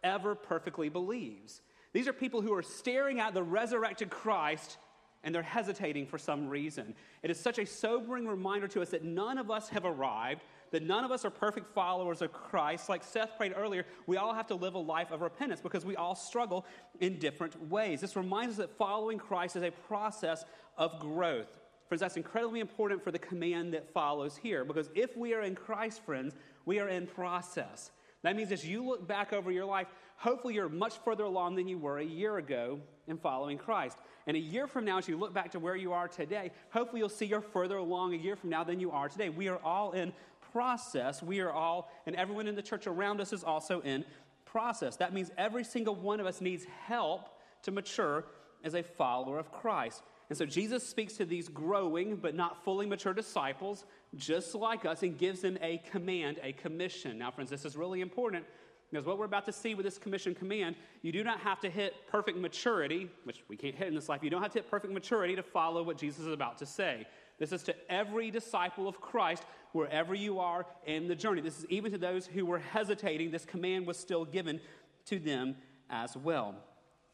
[0.04, 1.62] ever perfectly believes.
[1.92, 4.78] These are people who are staring at the resurrected Christ
[5.26, 6.94] and they're hesitating for some reason.
[7.24, 10.84] It is such a sobering reminder to us that none of us have arrived, that
[10.84, 12.90] none of us are perfect followers of Christ.
[12.90, 15.96] Like Seth prayed earlier, we all have to live a life of repentance because we
[15.96, 16.64] all struggle
[17.00, 18.02] in different ways.
[18.02, 20.46] This reminds us that following Christ is a process
[20.78, 21.58] of growth.
[21.88, 25.56] Friends, that's incredibly important for the command that follows here because if we are in
[25.56, 27.92] Christ, friends, we are in process.
[28.24, 31.68] That means as you look back over your life, hopefully you're much further along than
[31.68, 34.00] you were a year ago in following Christ.
[34.26, 37.02] And a year from now, as you look back to where you are today, hopefully
[37.02, 39.30] you'll see you're further along a year from now than you are today.
[39.30, 40.12] We are all in
[40.52, 41.22] process.
[41.22, 44.04] We are all, and everyone in the church around us is also in
[44.46, 44.96] process.
[44.96, 47.30] That means every single one of us needs help
[47.62, 48.26] to mature
[48.66, 50.04] as a follower of Christ.
[50.30, 53.86] And so Jesus speaks to these growing but not fully mature disciples,
[54.16, 57.18] just like us, and gives them a command, a commission.
[57.20, 58.44] Now, friends, this is really important
[58.92, 61.70] because what we're about to see with this commission command, you do not have to
[61.70, 64.24] hit perfect maturity, which we can't hit in this life.
[64.24, 67.06] You don't have to hit perfect maturity to follow what Jesus is about to say.
[67.38, 69.44] This is to every disciple of Christ,
[69.74, 71.42] wherever you are in the journey.
[71.42, 73.32] This is even to those who were hesitating.
[73.32, 74.62] This command was still given
[75.08, 75.56] to them
[75.90, 76.56] as well.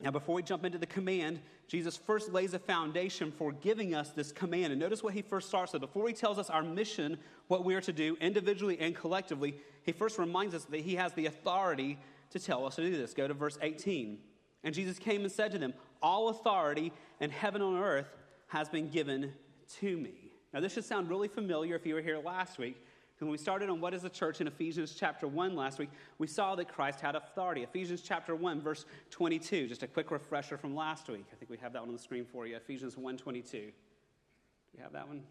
[0.03, 4.09] Now, before we jump into the command, Jesus first lays a foundation for giving us
[4.09, 4.71] this command.
[4.71, 5.81] And notice what he first starts with.
[5.81, 9.91] Before he tells us our mission, what we are to do individually and collectively, he
[9.91, 11.99] first reminds us that he has the authority
[12.31, 13.13] to tell us to do this.
[13.13, 14.17] Go to verse 18.
[14.63, 18.09] And Jesus came and said to them, All authority in heaven and earth
[18.47, 19.33] has been given
[19.79, 20.13] to me.
[20.53, 22.83] Now, this should sound really familiar if you were here last week.
[23.21, 26.25] When we started on what is the church in Ephesians chapter 1 last week, we
[26.25, 27.61] saw that Christ had authority.
[27.61, 29.67] Ephesians chapter 1, verse 22.
[29.67, 31.25] Just a quick refresher from last week.
[31.31, 32.55] I think we have that one on the screen for you.
[32.55, 33.51] Ephesians 1 22.
[33.51, 33.57] Do
[34.75, 35.21] you have that one?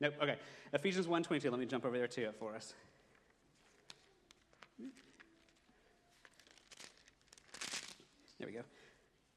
[0.00, 0.14] Nope.
[0.22, 0.36] Okay.
[0.74, 1.50] Ephesians 1 22.
[1.50, 2.74] Let me jump over there to it for us.
[8.38, 8.62] There we go.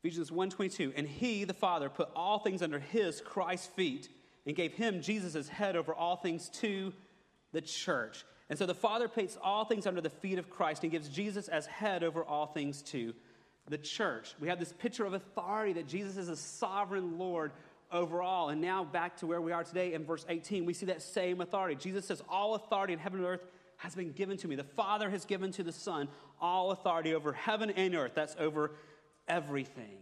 [0.03, 4.09] Ephesians 1:22, and he, the Father, put all things under his Christ's feet
[4.45, 6.93] and gave him Jesus as head over all things to
[7.51, 8.25] the church.
[8.49, 11.47] And so the Father puts all things under the feet of Christ and gives Jesus
[11.47, 13.13] as head over all things to
[13.67, 14.33] the church.
[14.39, 17.51] We have this picture of authority that Jesus is a sovereign Lord
[17.91, 18.49] over all.
[18.49, 21.41] And now back to where we are today in verse 18, we see that same
[21.41, 21.75] authority.
[21.75, 23.45] Jesus says, All authority in heaven and earth
[23.77, 24.55] has been given to me.
[24.55, 26.07] The Father has given to the Son
[26.41, 28.13] all authority over heaven and earth.
[28.15, 28.71] That's over
[29.27, 29.97] everything.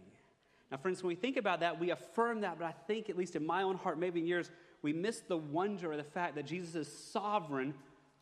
[0.70, 3.36] Now, friends, when we think about that, we affirm that, but I think, at least
[3.36, 4.50] in my own heart, maybe in yours,
[4.82, 7.74] we miss the wonder of the fact that Jesus is sovereign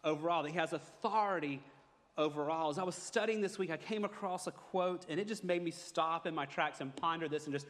[0.04, 1.60] over all, that he has authority
[2.16, 2.70] over all.
[2.70, 5.62] As I was studying this week, I came across a quote, and it just made
[5.62, 7.66] me stop in my tracks and ponder this and just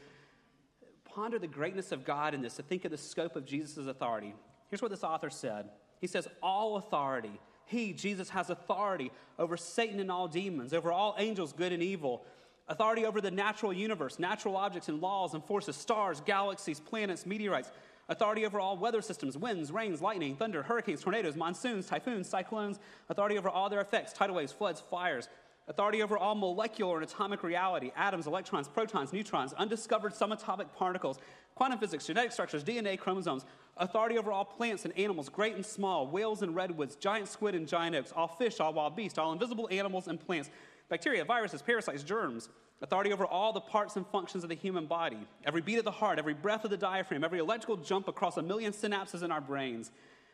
[1.05, 4.35] ponder the greatness of God in this, to think of the scope of Jesus' authority.
[4.69, 5.69] Here's what this author said
[6.01, 11.17] He says, All authority, he, Jesus, has authority over Satan and all demons, over all
[11.19, 12.25] angels, good and evil,
[12.69, 17.71] authority over the natural universe, natural objects and laws and forces, stars, galaxies, planets, meteorites,
[18.09, 22.79] authority over all weather systems, winds, rains, lightning, thunder, hurricanes, tornadoes, monsoons, typhoons, cyclones,
[23.09, 25.29] authority over all their effects, tidal waves, floods, fires,
[25.69, 31.19] authority over all molecular and atomic reality, atoms, electrons, protons, neutrons, undiscovered subatomic particles,
[31.55, 33.45] quantum physics, genetic structures, DNA, chromosomes,
[33.79, 37.67] authority over all plants and animals, great and small, whales and redwoods, giant squid and
[37.67, 40.51] giant oaks, all fish, all wild beasts, all invisible animals and plants,
[40.89, 42.49] bacteria, viruses, parasites, germs,
[42.83, 45.91] authority over all the parts and functions of the human body, every beat of the
[45.91, 49.41] heart, every breath of the diaphragm, every electrical jump across a million synapses in our
[49.41, 49.91] brains,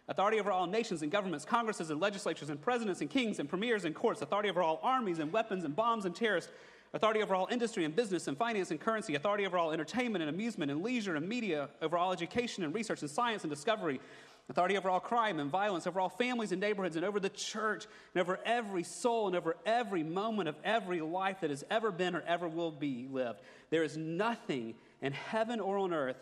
[0.09, 3.85] authority over all nations and governments, congresses and legislatures and presidents and kings and premiers
[3.85, 6.51] and courts, authority over all armies and weapons and bombs and terrorists,
[6.95, 10.29] authority over all industry and business and finance and currency, authority over all entertainment and
[10.29, 14.01] amusement and leisure and media, over all education and research and science and discovery,
[14.49, 17.87] authority over all crime and violence, over all families and neighborhoods, and over the church,
[18.15, 22.15] and over every soul, and over every moment of every life that has ever been
[22.15, 23.41] or ever will be lived.
[23.71, 26.17] There is nothing in heaven or on earth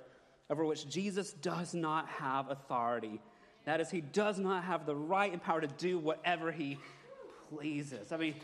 [0.49, 3.21] over which Jesus does not have authority.
[3.65, 6.79] That is, he does not have the right and power to do whatever he
[7.51, 8.13] pleases.
[8.13, 8.35] I mean,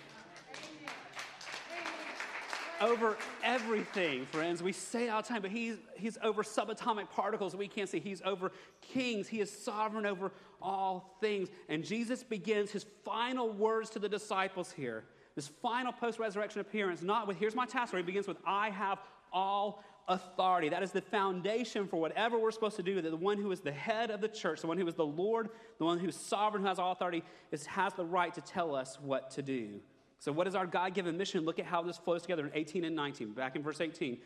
[2.80, 4.62] over everything, friends.
[4.62, 8.00] We say all the time, but he's, he's over subatomic particles we can't see.
[8.00, 9.28] He's over kings.
[9.28, 11.48] He is sovereign over all things.
[11.68, 15.04] And Jesus begins his final words to the disciples here.
[15.34, 18.70] This final post resurrection appearance, not with, here's my task, where he begins with, I
[18.70, 18.98] have
[19.32, 20.68] all authority.
[20.68, 23.00] That is the foundation for whatever we're supposed to do.
[23.00, 25.06] That the one who is the head of the church, the one who is the
[25.06, 28.74] Lord, the one who's sovereign, who has all authority, is, has the right to tell
[28.74, 29.80] us what to do.
[30.18, 31.44] So, what is our God given mission?
[31.44, 33.32] Look at how this flows together in 18 and 19.
[33.32, 34.18] Back in verse 18,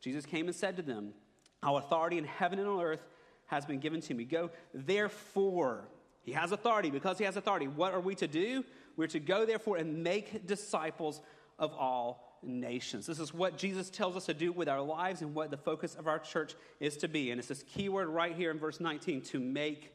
[0.00, 1.12] Jesus came and said to them,
[1.62, 3.04] Our authority in heaven and on earth
[3.46, 4.24] has been given to me.
[4.24, 5.88] Go, therefore.
[6.22, 6.90] He has authority.
[6.90, 8.64] Because he has authority, what are we to do?
[8.96, 11.22] We're to go, therefore, and make disciples
[11.58, 13.06] of all nations.
[13.06, 15.94] This is what Jesus tells us to do with our lives and what the focus
[15.94, 17.30] of our church is to be.
[17.30, 19.94] And it's this key word right here in verse 19 to make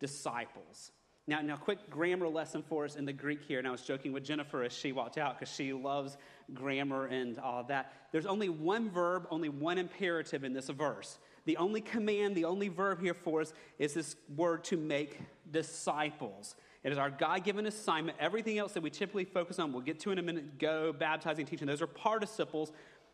[0.00, 0.90] disciples.
[1.28, 3.58] Now, now, quick grammar lesson for us in the Greek here.
[3.58, 6.16] And I was joking with Jennifer as she walked out because she loves
[6.54, 7.92] grammar and all that.
[8.12, 11.18] There's only one verb, only one imperative in this verse.
[11.44, 15.20] The only command, the only verb here for us is this word to make
[15.50, 16.54] disciples.
[16.82, 18.16] It is our God given assignment.
[18.18, 21.44] Everything else that we typically focus on, we'll get to in a minute go, baptizing,
[21.44, 22.72] teaching, those are participles.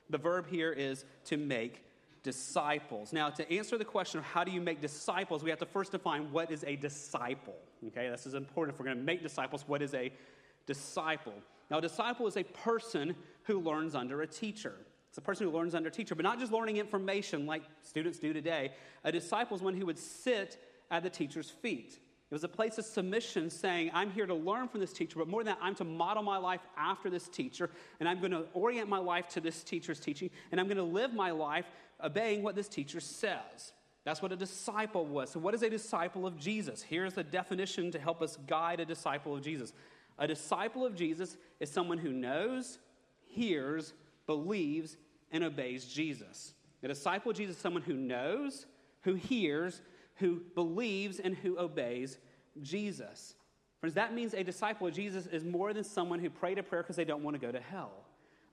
[0.08, 1.84] The verb here is to make
[2.24, 3.12] disciples.
[3.12, 5.92] Now, to answer the question of how do you make disciples, we have to first
[5.92, 7.54] define what is a disciple.
[7.88, 8.74] Okay, this is important.
[8.74, 10.10] If we're going to make disciples, what is a
[10.66, 11.34] disciple?
[11.70, 13.14] Now, a disciple is a person
[13.44, 14.74] who learns under a teacher.
[15.10, 18.18] It's a person who learns under a teacher, but not just learning information like students
[18.18, 18.72] do today.
[19.04, 20.58] A disciple is one who would sit
[20.90, 22.00] at the teacher's feet.
[22.30, 25.28] It was a place of submission saying, I'm here to learn from this teacher, but
[25.28, 27.70] more than that, I'm to model my life after this teacher,
[28.00, 30.82] and I'm going to orient my life to this teacher's teaching, and I'm going to
[30.82, 31.66] live my life
[32.05, 33.72] obeying what this teacher says.
[34.05, 35.30] That's what a disciple was.
[35.30, 36.82] So, what is a disciple of Jesus?
[36.82, 39.72] Here's the definition to help us guide a disciple of Jesus.
[40.18, 42.78] A disciple of Jesus is someone who knows,
[43.26, 43.94] hears,
[44.26, 44.96] believes,
[45.32, 46.52] and obeys Jesus.
[46.82, 48.66] A disciple of Jesus is someone who knows,
[49.02, 49.80] who hears,
[50.16, 52.18] who believes, and who obeys
[52.61, 53.34] Jesus.
[53.80, 56.82] Friends, that means a disciple of Jesus is more than someone who prayed a prayer
[56.82, 58.03] because they don't want to go to hell.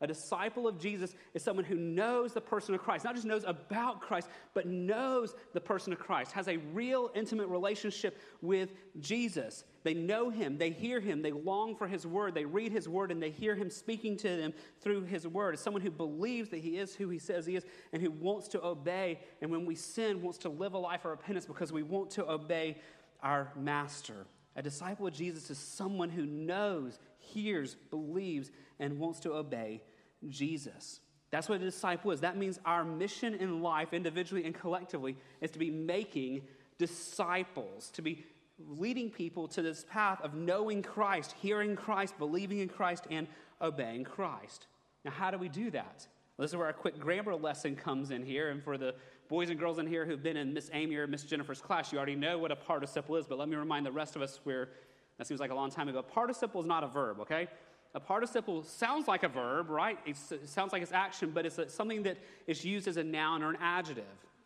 [0.02, 3.44] A disciple of Jesus is someone who knows the person of Christ, not just knows
[3.46, 9.64] about Christ, but knows the person of Christ, has a real intimate relationship with Jesus.
[9.84, 13.12] They know him, they hear him, they long for his word, they read his word,
[13.12, 15.54] and they hear him speaking to them through his word.
[15.54, 18.48] It's someone who believes that he is who he says he is and who wants
[18.50, 21.84] to obey, and when we sin, wants to live a life of repentance because we
[21.84, 22.78] want to obey
[23.22, 24.26] our master.
[24.56, 29.82] A disciple of Jesus is someone who knows, hears, believes, and wants to obey
[30.28, 31.00] Jesus.
[31.32, 32.22] That's what a disciple is.
[32.22, 36.42] That means our mission in life, individually and collectively, is to be making
[36.78, 38.26] disciples, to be
[38.68, 43.28] leading people to this path of knowing Christ, hearing Christ, believing in Christ, and
[43.62, 44.68] obeying Christ.
[45.06, 46.08] Now, how do we do that?
[46.38, 48.50] Well, this is where our quick grammar lesson comes in here.
[48.50, 48.96] And for the
[49.30, 51.98] boys and girls in here who've been in Miss Amy or Miss Jennifer's class, you
[51.98, 54.70] already know what a participle is, but let me remind the rest of us where
[55.18, 56.00] that seems like a long time ago.
[56.00, 57.48] A participle is not a verb, okay?
[57.94, 60.00] A participle sounds like a verb, right?
[60.06, 62.18] It's, it sounds like it's action, but it's a, something that
[62.48, 64.06] is used as a noun or an adjective.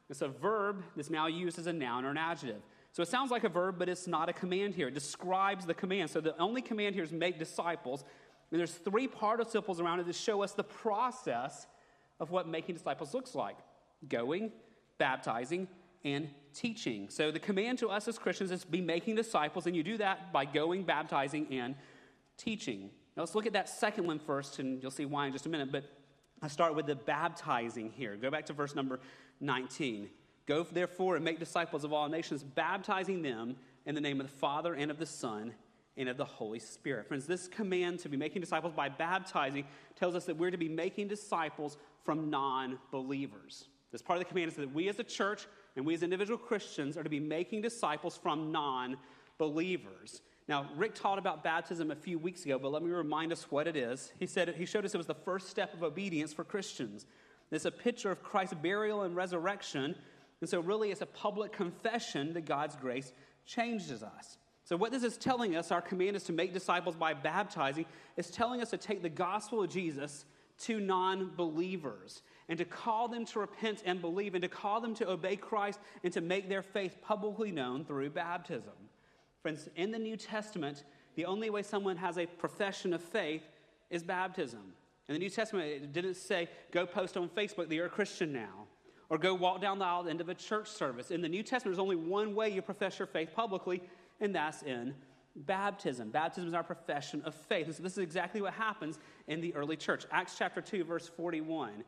[0.09, 2.61] It's a verb that's now used as a noun or an adjective.
[2.91, 4.87] So it sounds like a verb, but it's not a command here.
[4.87, 6.09] It describes the command.
[6.09, 8.03] So the only command here is make disciples.
[8.51, 11.67] And there's three participles around it that show us the process
[12.19, 13.57] of what making disciples looks like
[14.07, 14.51] going,
[14.97, 15.67] baptizing,
[16.03, 17.09] and teaching.
[17.09, 20.31] So the command to us as Christians is be making disciples, and you do that
[20.31, 21.75] by going, baptizing, and
[22.37, 22.91] teaching.
[23.15, 25.49] Now let's look at that second one first, and you'll see why in just a
[25.49, 25.71] minute.
[25.71, 25.85] But
[26.41, 28.15] I start with the baptizing here.
[28.17, 28.99] Go back to verse number
[29.39, 30.09] 19.
[30.45, 33.55] Go therefore and make disciples of all nations, baptizing them
[33.85, 35.53] in the name of the Father and of the Son
[35.97, 37.07] and of the Holy Spirit.
[37.07, 40.69] Friends, this command to be making disciples by baptizing tells us that we're to be
[40.69, 43.69] making disciples from non believers.
[43.91, 45.47] This part of the command is that we as a church
[45.77, 48.97] and we as individual Christians are to be making disciples from non
[49.37, 50.21] believers.
[50.47, 53.67] Now, Rick taught about baptism a few weeks ago, but let me remind us what
[53.67, 54.11] it is.
[54.19, 57.07] He said he showed us it was the first step of obedience for Christians.
[57.51, 59.95] It's a picture of Christ's burial and resurrection,
[60.41, 63.11] and so really it's a public confession that God's grace
[63.45, 64.37] changes us.
[64.65, 67.85] So, what this is telling us, our command is to make disciples by baptizing,
[68.17, 70.25] is telling us to take the gospel of Jesus
[70.59, 74.95] to non believers and to call them to repent and believe and to call them
[74.95, 78.73] to obey Christ and to make their faith publicly known through baptism.
[79.45, 83.43] Friends, in the New Testament, the only way someone has a profession of faith
[83.91, 84.73] is baptism.
[85.07, 88.33] In the New Testament, it didn't say, go post on Facebook that you're a Christian
[88.33, 88.65] now,
[89.07, 91.11] or go walk down the aisle at the end of a church service.
[91.11, 93.83] In the New Testament, there's only one way you profess your faith publicly,
[94.19, 94.95] and that's in
[95.35, 96.09] baptism.
[96.09, 97.67] Baptism is our profession of faith.
[97.67, 100.07] And so this is exactly what happens in the early church.
[100.09, 101.83] Acts chapter 2, verse 41.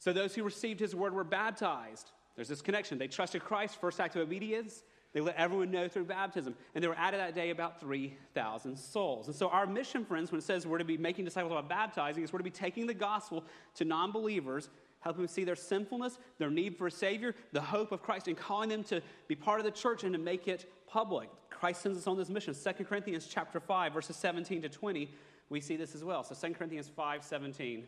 [0.00, 2.10] So those who received his word were baptized.
[2.34, 2.98] There's this connection.
[2.98, 4.82] They trusted Christ, first act of obedience.
[5.12, 6.54] They let everyone know through baptism.
[6.74, 9.26] And there were added that day about 3,000 souls.
[9.26, 12.24] And so, our mission, friends, when it says we're to be making disciples by baptizing,
[12.24, 13.44] is we're to be taking the gospel
[13.74, 17.92] to non believers, helping them see their sinfulness, their need for a Savior, the hope
[17.92, 20.70] of Christ, and calling them to be part of the church and to make it
[20.86, 21.28] public.
[21.50, 22.54] Christ sends us on this mission.
[22.54, 25.10] 2 Corinthians chapter 5, verses 17 to 20,
[25.50, 26.24] we see this as well.
[26.24, 27.84] So 2 Corinthians 5, 17.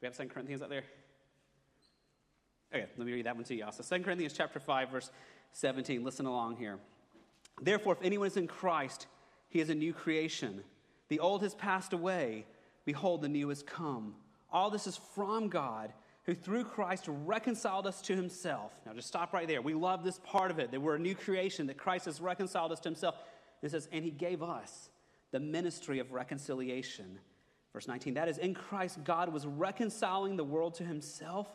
[0.00, 0.84] We have 2 Corinthians up there?
[2.74, 3.72] Okay, let me read that one to y'all.
[3.72, 5.10] So 2 Corinthians chapter 5, verse
[5.52, 6.04] 17.
[6.04, 6.78] Listen along here.
[7.60, 9.06] Therefore, if anyone is in Christ,
[9.48, 10.62] he is a new creation.
[11.08, 12.46] The old has passed away.
[12.84, 14.14] Behold, the new has come.
[14.50, 15.92] All this is from God,
[16.24, 18.72] who through Christ reconciled us to himself.
[18.86, 19.62] Now, just stop right there.
[19.62, 22.72] We love this part of it that we're a new creation, that Christ has reconciled
[22.72, 23.16] us to himself.
[23.62, 24.90] It says, and he gave us
[25.30, 27.18] the ministry of reconciliation.
[27.72, 31.48] Verse 19, that is, in Christ, God was reconciling the world to himself,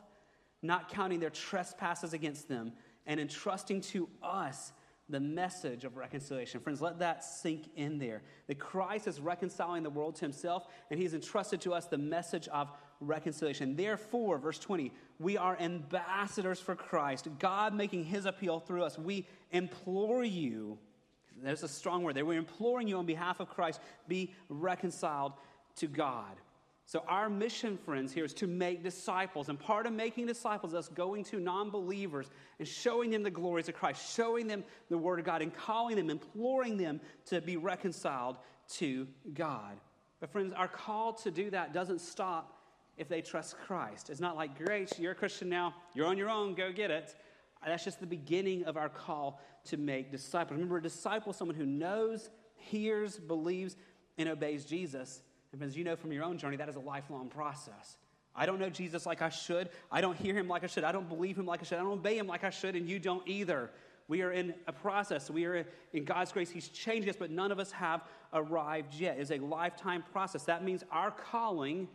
[0.62, 2.74] not counting their trespasses against them,
[3.06, 4.72] and entrusting to us
[5.10, 6.60] the message of reconciliation.
[6.62, 8.22] Friends, let that sink in there.
[8.48, 12.48] That Christ is reconciling the world to himself, and he's entrusted to us the message
[12.48, 13.76] of reconciliation.
[13.76, 18.98] Therefore, verse 20, we are ambassadors for Christ, God making his appeal through us.
[18.98, 20.78] We implore you,
[21.42, 25.34] there's a strong word there, we're imploring you on behalf of Christ, be reconciled
[25.78, 26.36] to God.
[26.94, 29.50] So, our mission, friends, here is to make disciples.
[29.50, 32.30] And part of making disciples is us going to non believers
[32.60, 35.96] and showing them the glories of Christ, showing them the Word of God, and calling
[35.96, 38.38] them, imploring them to be reconciled
[38.74, 39.80] to God.
[40.20, 42.60] But, friends, our call to do that doesn't stop
[42.96, 44.12] if they trust Christ.
[44.12, 47.16] It's not like, great, you're a Christian now, you're on your own, go get it.
[47.66, 50.58] That's just the beginning of our call to make disciples.
[50.58, 53.78] Remember, a disciple is someone who knows, hears, believes,
[54.20, 55.24] and obeys Jesus.
[55.54, 57.98] And as you know from your own journey, that is a lifelong process.
[58.36, 59.70] I don't know Jesus like I should.
[59.92, 60.84] I don't hear him like I should.
[60.84, 61.78] I don't believe him like I should.
[61.78, 63.70] I don't obey him like I should, and you don't either.
[64.08, 65.30] We are in a process.
[65.30, 66.50] We are in God's grace.
[66.50, 69.18] He's changing us, but none of us have arrived yet.
[69.20, 70.44] It's a lifetime process.
[70.44, 71.88] That means our calling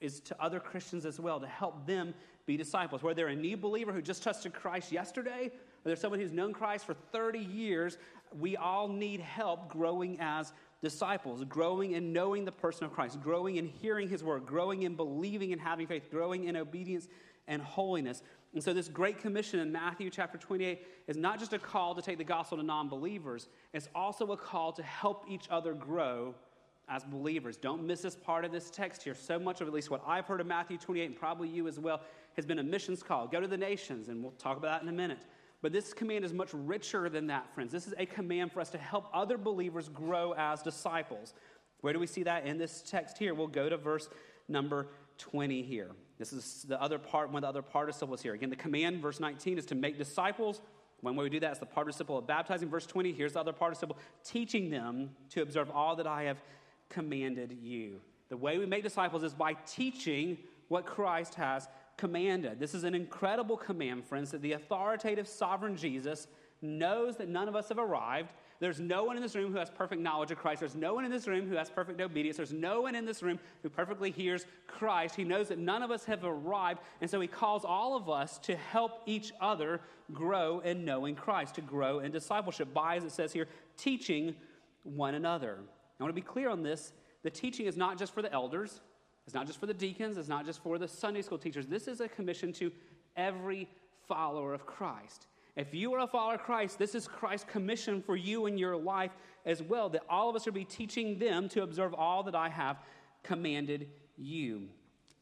[0.00, 2.14] is to other Christians as well, to help them
[2.44, 3.02] be disciples.
[3.02, 6.52] Whether they're a new believer who just trusted Christ yesterday, or there's someone who's known
[6.52, 7.96] Christ for 30 years,
[8.38, 10.52] we all need help growing as
[10.88, 14.94] disciples, growing and knowing the person of Christ, growing and hearing his word, growing in
[14.94, 17.08] believing and having faith, growing in obedience
[17.48, 18.22] and holiness.
[18.54, 22.02] And so, this great commission in Matthew chapter 28 is not just a call to
[22.02, 26.36] take the gospel to non believers, it's also a call to help each other grow
[26.88, 27.56] as believers.
[27.56, 29.16] Don't miss this part of this text here.
[29.16, 31.80] So much of at least what I've heard of Matthew 28, and probably you as
[31.80, 32.00] well,
[32.36, 33.26] has been a missions call.
[33.26, 35.18] Go to the nations, and we'll talk about that in a minute.
[35.66, 37.72] But this command is much richer than that, friends.
[37.72, 41.34] This is a command for us to help other believers grow as disciples.
[41.80, 43.34] Where do we see that in this text here?
[43.34, 44.08] We'll go to verse
[44.46, 44.86] number
[45.18, 45.90] 20 here.
[46.20, 48.32] This is the other part, one of the other participles here.
[48.32, 50.60] Again, the command, verse 19, is to make disciples.
[51.00, 52.68] One way we do that is the participle of baptizing.
[52.68, 56.40] Verse 20, here's the other participle, teaching them to observe all that I have
[56.90, 58.00] commanded you.
[58.28, 60.38] The way we make disciples is by teaching
[60.68, 61.66] what Christ has
[61.96, 62.60] commanded.
[62.60, 66.26] This is an incredible command, friends, that the authoritative sovereign Jesus
[66.62, 68.32] knows that none of us have arrived.
[68.60, 70.60] There's no one in this room who has perfect knowledge of Christ.
[70.60, 72.38] There's no one in this room who has perfect obedience.
[72.38, 75.14] There's no one in this room who perfectly hears Christ.
[75.14, 78.38] He knows that none of us have arrived, and so he calls all of us
[78.38, 79.80] to help each other
[80.12, 84.34] grow in knowing Christ, to grow in discipleship by, as it says here, teaching
[84.84, 85.58] one another.
[85.98, 86.92] I want to be clear on this.
[87.22, 88.80] The teaching is not just for the elders,
[89.26, 91.66] it's not just for the deacons, it's not just for the Sunday school teachers.
[91.66, 92.70] This is a commission to
[93.16, 93.68] every
[94.06, 95.26] follower of Christ.
[95.56, 98.76] If you are a follower of Christ, this is Christ's commission for you in your
[98.76, 99.12] life
[99.44, 102.48] as well, that all of us should be teaching them to observe all that I
[102.48, 102.76] have
[103.22, 104.68] commanded you.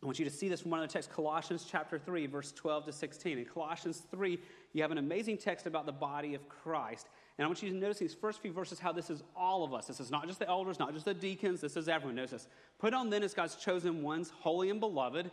[0.02, 2.52] I want you to see this from one of the texts, Colossians chapter 3, verse
[2.52, 3.38] 12 to 16.
[3.38, 4.38] In Colossians 3,
[4.74, 7.08] you have an amazing text about the body of Christ.
[7.36, 9.74] And I want you to notice these first few verses how this is all of
[9.74, 9.86] us.
[9.86, 12.14] This is not just the elders, not just the deacons, this is everyone.
[12.14, 12.48] Notice this.
[12.78, 15.30] Put on then as God's chosen ones, holy and beloved,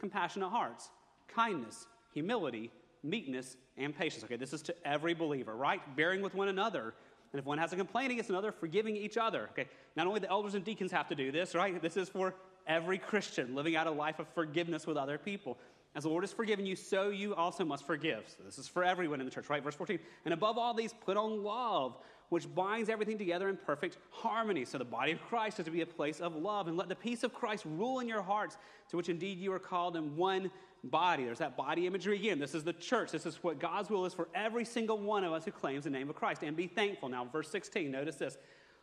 [0.00, 0.90] compassionate hearts,
[1.28, 2.72] kindness, humility,
[3.04, 4.24] meekness, and patience.
[4.24, 5.80] Okay, this is to every believer, right?
[5.96, 6.94] Bearing with one another.
[7.32, 9.48] And if one has a complaint against another, forgiving each other.
[9.52, 11.80] Okay, not only the elders and deacons have to do this, right?
[11.80, 12.34] This is for
[12.66, 15.58] every Christian living out a life of forgiveness with other people.
[15.96, 18.24] As the Lord has forgiven you, so you also must forgive.
[18.26, 19.62] So this is for everyone in the church, right?
[19.62, 19.98] Verse 14.
[20.24, 21.96] And above all these, put on love,
[22.30, 24.64] which binds everything together in perfect harmony.
[24.64, 26.66] So the body of Christ is to be a place of love.
[26.66, 28.56] And let the peace of Christ rule in your hearts,
[28.90, 30.50] to which indeed you are called in one
[30.82, 31.24] body.
[31.24, 32.40] There's that body imagery again.
[32.40, 33.12] This is the church.
[33.12, 35.90] This is what God's will is for every single one of us who claims the
[35.90, 36.42] name of Christ.
[36.42, 37.08] And be thankful.
[37.08, 38.36] Now, verse 16, notice this.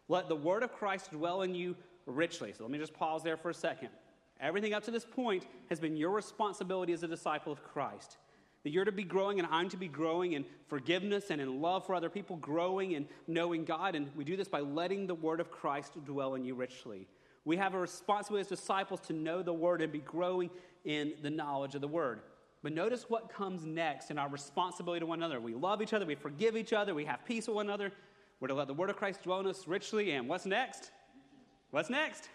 [0.08, 1.76] Let the word of Christ dwell in you
[2.06, 2.54] richly.
[2.54, 3.90] So let me just pause there for a second.
[4.42, 8.18] Everything up to this point has been your responsibility as a disciple of Christ.
[8.64, 11.86] That you're to be growing and I'm to be growing in forgiveness and in love
[11.86, 13.96] for other people, growing and knowing God.
[13.96, 17.08] And we do this by letting the word of Christ dwell in you richly.
[17.46, 20.50] We have a responsibility as disciples to know the word and be growing
[20.86, 22.22] in the knowledge of the word.
[22.64, 25.40] But notice what comes next in our responsibility to one another.
[25.40, 27.92] We love each other, we forgive each other, we have peace with one another.
[28.40, 30.12] We're to let the word of Christ dwell in us richly.
[30.12, 30.92] And what's next?
[31.72, 32.30] What's next?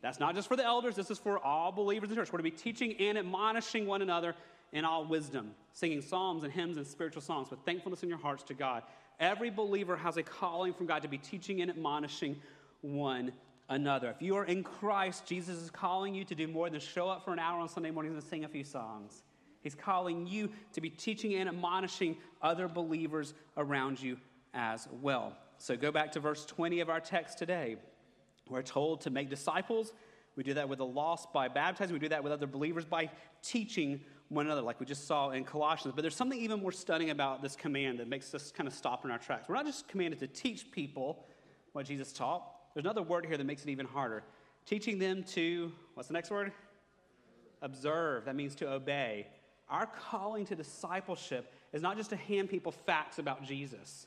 [0.00, 2.32] That's not just for the elders, this is for all believers in the church.
[2.32, 4.34] We're to be teaching and admonishing one another
[4.72, 8.44] in all wisdom, singing psalms and hymns and spiritual songs with thankfulness in your hearts
[8.44, 8.82] to God.
[9.18, 12.36] Every believer has a calling from God to be teaching and admonishing
[12.82, 13.32] one
[13.68, 14.10] another.
[14.10, 17.24] If you are in Christ, Jesus is calling you to do more than show up
[17.24, 19.22] for an hour on Sunday mornings and sing a few songs.
[19.62, 24.16] He's calling you to be teaching and admonishing other believers around you
[24.54, 25.36] as well.
[25.58, 27.76] So go back to verse 20 of our text today.
[28.50, 29.92] We're told to make disciples.
[30.36, 31.92] We do that with the lost by baptizing.
[31.92, 33.10] We do that with other believers by
[33.42, 35.94] teaching one another, like we just saw in Colossians.
[35.94, 39.04] But there's something even more stunning about this command that makes us kind of stop
[39.04, 39.48] in our tracks.
[39.48, 41.24] We're not just commanded to teach people
[41.72, 42.44] what Jesus taught,
[42.74, 44.22] there's another word here that makes it even harder.
[44.66, 46.52] Teaching them to, what's the next word?
[47.62, 48.24] Observe.
[48.26, 49.26] That means to obey.
[49.68, 54.06] Our calling to discipleship is not just to hand people facts about Jesus.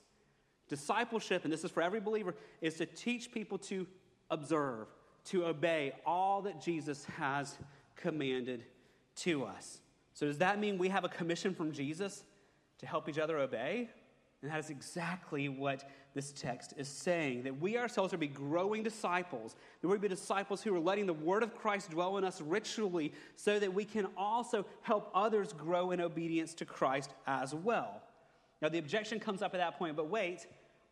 [0.69, 3.85] Discipleship, and this is for every believer, is to teach people to
[4.31, 4.87] observe,
[5.25, 7.57] to obey all that Jesus has
[7.95, 8.63] commanded
[9.17, 9.81] to us.
[10.13, 12.23] So, does that mean we have a commission from Jesus
[12.79, 13.89] to help each other obey?
[14.41, 18.27] And that is exactly what this text is saying that we ourselves are to be
[18.27, 22.17] growing disciples, that we're to be disciples who are letting the word of Christ dwell
[22.17, 27.11] in us ritually so that we can also help others grow in obedience to Christ
[27.27, 28.01] as well.
[28.61, 30.47] Now, the objection comes up at that point, but wait,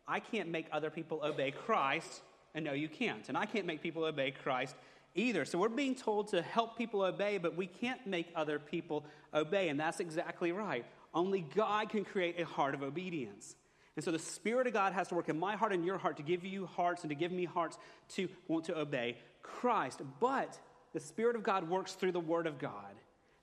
[0.06, 2.22] I can't make other people obey Christ
[2.54, 3.28] And no, you can't.
[3.28, 4.74] And I can't make people obey Christ
[5.14, 5.44] either.
[5.44, 9.04] So we're being told to help people obey, but we can't make other people
[9.34, 9.68] obey.
[9.68, 10.84] And that's exactly right.
[11.14, 13.56] Only God can create a heart of obedience.
[13.96, 16.16] And so the Spirit of God has to work in my heart and your heart
[16.18, 17.76] to give you hearts and to give me hearts
[18.10, 20.00] to want to obey Christ.
[20.20, 20.58] But
[20.92, 22.94] the Spirit of God works through the Word of God.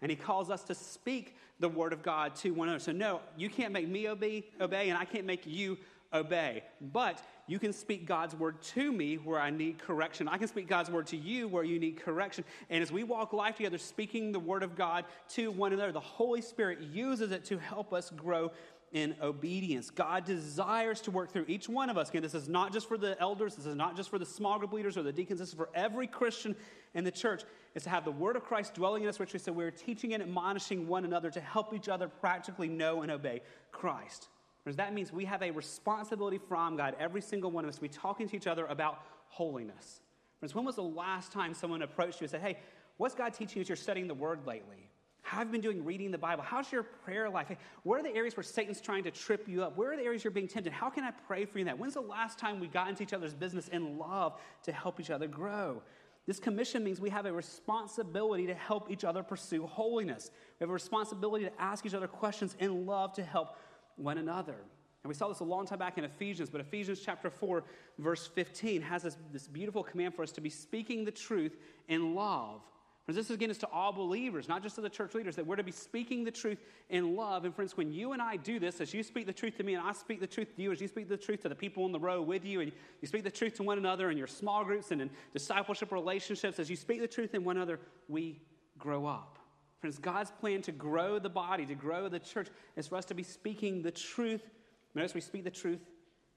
[0.02, 2.84] And He calls us to speak the Word of God to one another.
[2.84, 5.78] So, no, you can't make me obey, obey and I can't make you
[6.14, 6.64] obey.
[6.80, 10.28] But you can speak God's word to me where I need correction.
[10.28, 12.44] I can speak God's word to you where you need correction.
[12.70, 16.00] And as we walk life together, speaking the word of God to one another, the
[16.00, 18.52] Holy Spirit uses it to help us grow
[18.94, 19.90] in obedience.
[19.90, 22.10] God desires to work through each one of us.
[22.10, 24.60] Again, this is not just for the elders, this is not just for the small
[24.60, 26.56] group leaders or the deacons, this is for every Christian
[26.94, 27.44] in the church,
[27.76, 29.44] is to have the word of Christ dwelling in us, which richly.
[29.44, 33.42] So we're teaching and admonishing one another to help each other practically know and obey
[33.72, 34.30] Christ.
[34.68, 37.82] Because that means we have a responsibility from God, every single one of us, to
[37.82, 39.00] be talking to each other about
[39.30, 40.02] holiness.
[40.42, 42.58] Friends, when was the last time someone approached you and said, Hey,
[42.98, 44.90] what's God teaching you as you're studying the Word lately?
[45.22, 46.44] How have you been doing reading the Bible?
[46.46, 47.48] How's your prayer life?
[47.48, 49.78] Hey, what are the areas where Satan's trying to trip you up?
[49.78, 50.74] Where are the areas you're being tempted?
[50.74, 51.80] How can I pray for you in that?
[51.80, 55.12] When's the last time we got into each other's business in love to help each
[55.12, 55.82] other grow?
[56.26, 60.30] This commission means we have a responsibility to help each other pursue holiness.
[60.60, 63.56] We have a responsibility to ask each other questions in love to help
[63.98, 64.56] one another.
[65.04, 67.64] And we saw this a long time back in Ephesians, but Ephesians chapter 4,
[68.00, 71.56] verse 15 has this, this beautiful command for us to be speaking the truth
[71.88, 72.62] in love.
[73.06, 75.56] Friends, this again is to all believers, not just to the church leaders, that we're
[75.56, 76.58] to be speaking the truth
[76.90, 77.46] in love.
[77.46, 79.76] And friends, when you and I do this, as you speak the truth to me
[79.76, 81.86] and I speak the truth to you, as you speak the truth to the people
[81.86, 82.70] on the row with you, and
[83.00, 86.60] you speak the truth to one another in your small groups and in discipleship relationships,
[86.60, 87.80] as you speak the truth in one another,
[88.10, 88.42] we
[88.78, 89.37] grow up.
[89.80, 93.14] Friends, God's plan to grow the body, to grow the church, is for us to
[93.14, 94.42] be speaking the truth.
[94.96, 95.82] Notice we speak the truth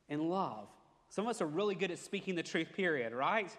[0.08, 0.68] in love.
[1.08, 3.50] Some of us are really good at speaking the truth, period, right?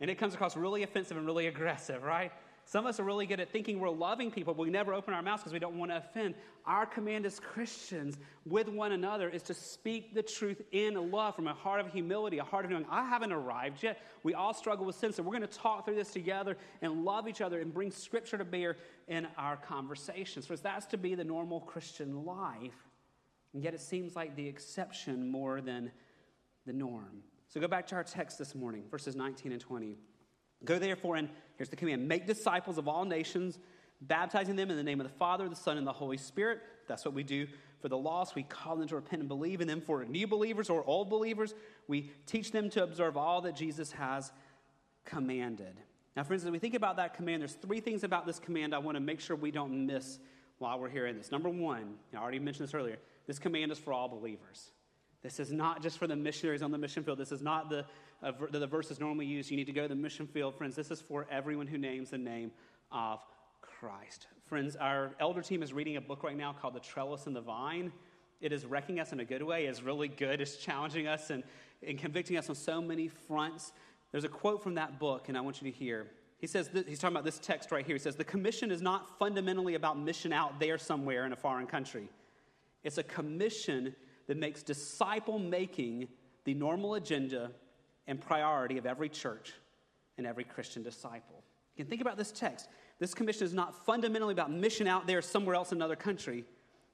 [0.00, 2.32] And it comes across really offensive and really aggressive, right?
[2.68, 5.14] Some of us are really good at thinking we're loving people, but we never open
[5.14, 6.34] our mouths because we don't want to offend.
[6.66, 11.46] Our command as Christians with one another is to speak the truth in love from
[11.46, 14.02] a heart of humility, a heart of knowing I haven't arrived yet.
[14.22, 17.26] We all struggle with sin, so we're going to talk through this together and love
[17.26, 18.76] each other and bring Scripture to bear
[19.06, 20.44] in our conversations.
[20.44, 22.76] For that's to be the normal Christian life,
[23.54, 25.90] and yet it seems like the exception more than
[26.66, 27.22] the norm.
[27.48, 29.96] So go back to our text this morning, verses 19 and 20.
[30.64, 33.58] Go therefore and here's the command make disciples of all nations,
[34.00, 36.60] baptizing them in the name of the Father, the Son, and the Holy Spirit.
[36.88, 37.46] That's what we do
[37.80, 38.34] for the lost.
[38.34, 39.80] We call them to repent and believe in them.
[39.80, 41.54] For new believers or old believers,
[41.86, 44.32] we teach them to observe all that Jesus has
[45.04, 45.78] commanded.
[46.16, 48.78] Now, friends, as we think about that command, there's three things about this command I
[48.78, 50.18] want to make sure we don't miss
[50.58, 51.30] while we're hearing this.
[51.30, 54.72] Number one, I already mentioned this earlier, this command is for all believers.
[55.22, 57.18] This is not just for the missionaries on the mission field.
[57.18, 57.84] This is not the,
[58.22, 59.50] ver- the verses normally used.
[59.50, 60.54] You need to go to the mission field.
[60.56, 62.50] Friends, this is for everyone who names the name
[62.90, 63.20] of
[63.60, 64.26] Christ.
[64.46, 67.40] Friends, our elder team is reading a book right now called The Trellis and the
[67.40, 67.92] Vine.
[68.40, 69.66] It is wrecking us in a good way.
[69.66, 70.40] It's really good.
[70.40, 71.42] It's challenging us and,
[71.86, 73.72] and convicting us on so many fronts.
[74.12, 76.06] There's a quote from that book, and I want you to hear.
[76.38, 77.96] He says, th- he's talking about this text right here.
[77.96, 81.66] He says, The commission is not fundamentally about mission out there somewhere in a foreign
[81.66, 82.08] country.
[82.84, 83.94] It's a commission
[84.28, 86.08] that makes disciple making
[86.44, 87.50] the normal agenda
[88.08, 89.52] and priority of every church
[90.16, 91.44] and every Christian disciple.
[91.76, 92.68] You can think about this text.
[92.98, 96.44] This commission is not fundamentally about mission out there somewhere else in another country.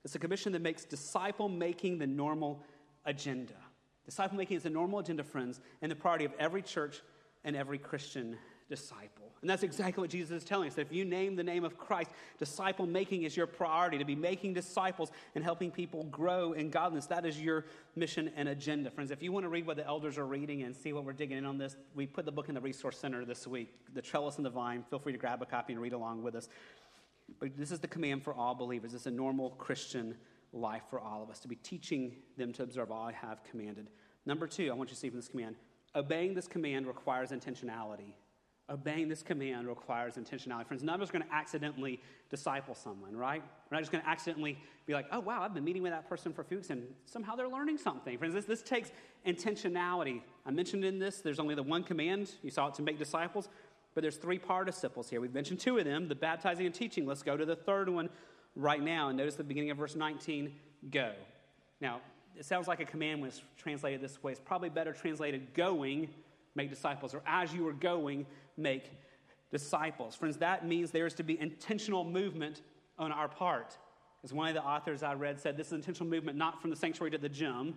[0.04, 2.62] It's a commission that makes disciple making the normal
[3.06, 3.54] agenda.
[4.04, 7.00] Disciple making is the normal agenda, friends, and the priority of every church
[7.44, 8.36] and every Christian
[8.68, 9.23] disciple.
[9.44, 11.76] And that's exactly what Jesus is telling us that if you name the name of
[11.76, 12.08] Christ,
[12.38, 13.98] disciple making is your priority.
[13.98, 18.48] To be making disciples and helping people grow in godliness, that is your mission and
[18.48, 18.90] agenda.
[18.90, 21.12] Friends, if you want to read what the elders are reading and see what we're
[21.12, 24.00] digging in on this, we put the book in the Resource Center this week, The
[24.00, 24.82] Trellis and the Vine.
[24.88, 26.48] Feel free to grab a copy and read along with us.
[27.38, 28.94] But this is the command for all believers.
[28.94, 30.14] It's a normal Christian
[30.54, 33.90] life for all of us to be teaching them to observe all I have commanded.
[34.24, 35.56] Number two, I want you to see from this command
[35.94, 38.14] obeying this command requires intentionality.
[38.70, 40.66] Obeying this command requires intentionality.
[40.66, 42.00] Friends, none of us are going to accidentally
[42.30, 43.42] disciple someone, right?
[43.70, 46.08] We're not just going to accidentally be like, oh, wow, I've been meeting with that
[46.08, 48.16] person for a few weeks and somehow they're learning something.
[48.16, 48.90] Friends, this, this takes
[49.26, 50.22] intentionality.
[50.46, 52.30] I mentioned in this, there's only the one command.
[52.42, 53.50] You saw it to make disciples,
[53.94, 55.20] but there's three participles here.
[55.20, 57.06] We've mentioned two of them the baptizing and teaching.
[57.06, 58.08] Let's go to the third one
[58.56, 59.08] right now.
[59.08, 60.54] And notice the beginning of verse 19
[60.90, 61.12] go.
[61.82, 62.00] Now,
[62.36, 64.32] it sounds like a command when it's translated this way.
[64.32, 66.08] It's probably better translated going,
[66.54, 68.26] make disciples, or as you are going,
[68.56, 68.90] make
[69.50, 70.14] disciples.
[70.14, 72.62] Friends, that means there is to be intentional movement
[72.98, 73.76] on our part.
[74.22, 76.76] As one of the authors I read said, this is intentional movement not from the
[76.76, 77.74] sanctuary to the gym,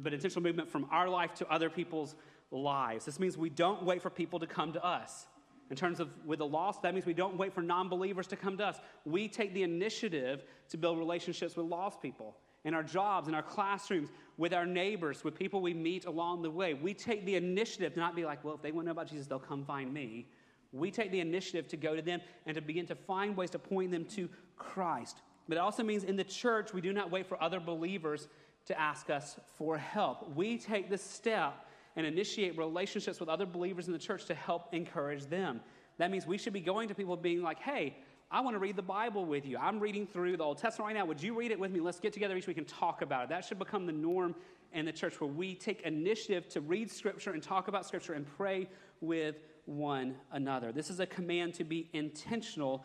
[0.00, 2.14] but intentional movement from our life to other people's
[2.50, 3.04] lives.
[3.04, 5.26] This means we don't wait for people to come to us.
[5.70, 8.36] In terms of with the lost, that means we don't wait for non believers to
[8.36, 8.80] come to us.
[9.04, 13.42] We take the initiative to build relationships with lost people in our jobs, in our
[13.42, 16.74] classrooms, with our neighbors, with people we meet along the way.
[16.74, 19.08] We take the initiative to not be like, well, if they want to know about
[19.08, 20.26] Jesus, they'll come find me.
[20.72, 23.58] We take the initiative to go to them and to begin to find ways to
[23.58, 25.18] point them to Christ.
[25.48, 28.28] But it also means in the church, we do not wait for other believers
[28.66, 30.34] to ask us for help.
[30.34, 31.66] We take the step
[31.96, 35.60] and initiate relationships with other believers in the church to help encourage them.
[35.98, 37.96] That means we should be going to people being like, hey,
[38.34, 39.56] I want to read the Bible with you.
[39.58, 41.04] I'm reading through the Old Testament right now.
[41.04, 41.78] Would you read it with me?
[41.78, 43.28] Let's get together each week and talk about it.
[43.28, 44.34] That should become the norm
[44.72, 48.26] in the church where we take initiative to read Scripture and talk about Scripture and
[48.36, 48.68] pray
[49.00, 49.36] with
[49.66, 50.72] one another.
[50.72, 52.84] This is a command to be intentional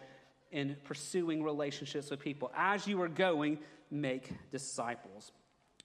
[0.51, 2.51] in pursuing relationships with people.
[2.55, 3.57] As you are going,
[3.89, 5.31] make disciples.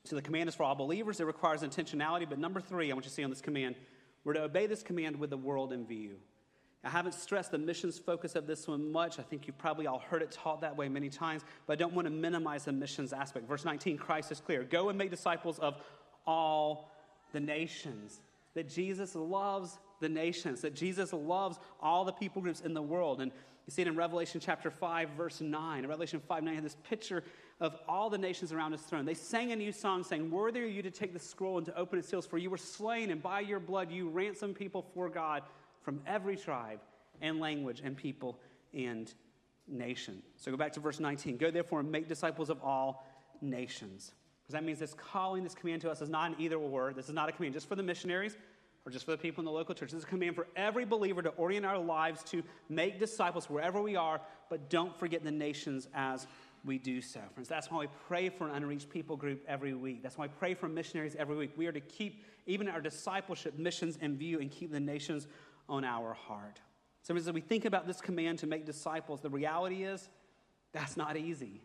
[0.04, 1.20] So the command is for all believers.
[1.20, 2.28] It requires intentionality.
[2.28, 3.76] But number three, I want you to see on this command,
[4.24, 6.16] we're to obey this command with the world in view.
[6.84, 9.18] I haven't stressed the missions focus of this one much.
[9.18, 11.94] I think you've probably all heard it taught that way many times, but I don't
[11.94, 13.48] want to minimize the missions aspect.
[13.48, 15.76] Verse 19, Christ is clear Go and make disciples of
[16.26, 16.90] all
[17.32, 18.20] the nations.
[18.54, 23.20] That Jesus loves the nations, that Jesus loves all the people groups in the world.
[23.20, 23.32] And
[23.66, 25.84] you see it in Revelation chapter 5, verse 9.
[25.84, 27.24] In Revelation 5 9, this picture
[27.60, 29.06] of all the nations around his throne.
[29.06, 31.76] They sang a new song saying, Worthy are you to take the scroll and to
[31.76, 35.08] open its seals, for you were slain, and by your blood you ransomed people for
[35.08, 35.42] God
[35.84, 36.80] from every tribe
[37.20, 38.40] and language and people
[38.72, 39.12] and
[39.68, 40.22] nation.
[40.36, 41.36] So go back to verse 19.
[41.36, 43.06] Go therefore and make disciples of all
[43.40, 44.12] nations.
[44.42, 46.92] Because that means this calling, this command to us is not an either or.
[46.92, 48.36] This is not a command just for the missionaries
[48.84, 49.90] or just for the people in the local church.
[49.90, 53.80] This is a command for every believer to orient our lives to make disciples wherever
[53.80, 54.20] we are,
[54.50, 56.26] but don't forget the nations as
[56.64, 57.20] we do so.
[57.34, 60.02] Friends, that's why we pray for an unreached people group every week.
[60.02, 61.52] That's why we pray for missionaries every week.
[61.56, 65.26] We are to keep even our discipleship missions in view and keep the nations
[65.68, 66.60] on our heart.
[67.02, 70.08] So as we think about this command to make disciples, the reality is
[70.72, 71.62] that's not easy.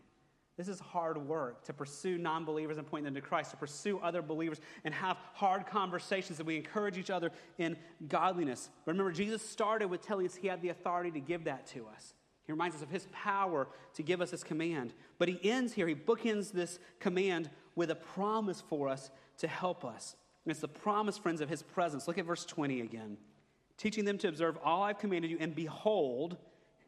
[0.57, 3.97] This is hard work to pursue non believers and point them to Christ, to pursue
[3.99, 7.77] other believers and have hard conversations that we encourage each other in
[8.09, 8.69] godliness.
[8.85, 12.13] Remember, Jesus started with telling us he had the authority to give that to us.
[12.45, 14.93] He reminds us of his power to give us this command.
[15.17, 19.85] But he ends here, he bookends this command with a promise for us to help
[19.85, 20.17] us.
[20.43, 22.05] And it's the promise, friends, of his presence.
[22.05, 23.17] Look at verse 20 again.
[23.79, 26.35] Teaching them to observe all I've commanded you, and behold,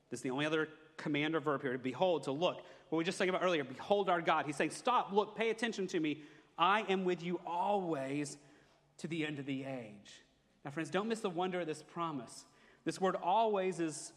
[0.09, 2.65] this is the only other command or verb here, behold, to look.
[2.89, 4.45] What we just talked about earlier, behold our God.
[4.45, 6.22] He's saying, stop, look, pay attention to me.
[6.57, 8.38] I am with you always
[8.97, 10.22] to the end of the age.
[10.65, 12.45] Now, friends, don't miss the wonder of this promise.
[12.84, 14.11] This word always is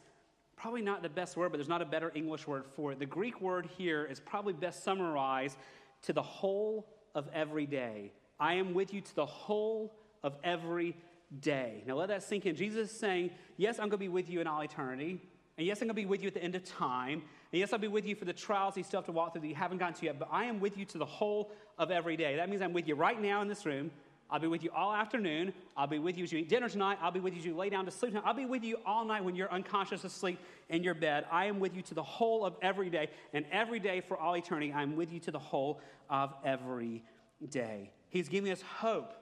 [0.56, 2.98] probably not the best word, but there's not a better English word for it.
[2.98, 5.56] The Greek word here is probably best summarized
[6.02, 8.10] to the whole of every day.
[8.40, 9.94] I am with you to the whole
[10.24, 10.96] of every
[11.40, 11.82] day.
[11.86, 12.56] Now let that sink in.
[12.56, 15.20] Jesus is saying, Yes, I'm going to be with you in all eternity.
[15.56, 17.22] And yes, I'm going to be with you at the end of time.
[17.52, 19.42] And yes, I'll be with you for the trials you still have to walk through
[19.42, 20.18] that you haven't gotten to yet.
[20.18, 22.36] But I am with you to the whole of every day.
[22.36, 23.92] That means I'm with you right now in this room.
[24.30, 25.52] I'll be with you all afternoon.
[25.76, 26.98] I'll be with you as you eat dinner tonight.
[27.00, 28.24] I'll be with you as you lay down to sleep tonight.
[28.26, 30.40] I'll be with you all night when you're unconscious asleep
[30.70, 31.26] in your bed.
[31.30, 33.10] I am with you to the whole of every day.
[33.32, 35.80] And every day for all eternity, I'm with you to the whole
[36.10, 37.04] of every
[37.48, 37.92] day.
[38.08, 39.12] He's giving us hope.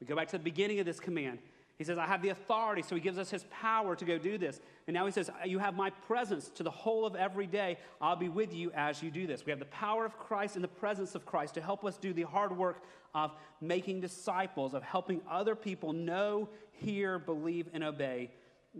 [0.00, 1.38] We go back to the beginning of this command.
[1.78, 4.38] He says, I have the authority, so he gives us his power to go do
[4.38, 4.60] this.
[4.86, 7.76] And now he says, You have my presence to the whole of every day.
[8.00, 9.44] I'll be with you as you do this.
[9.44, 12.14] We have the power of Christ and the presence of Christ to help us do
[12.14, 12.82] the hard work
[13.14, 18.30] of making disciples, of helping other people know, hear, believe, and obey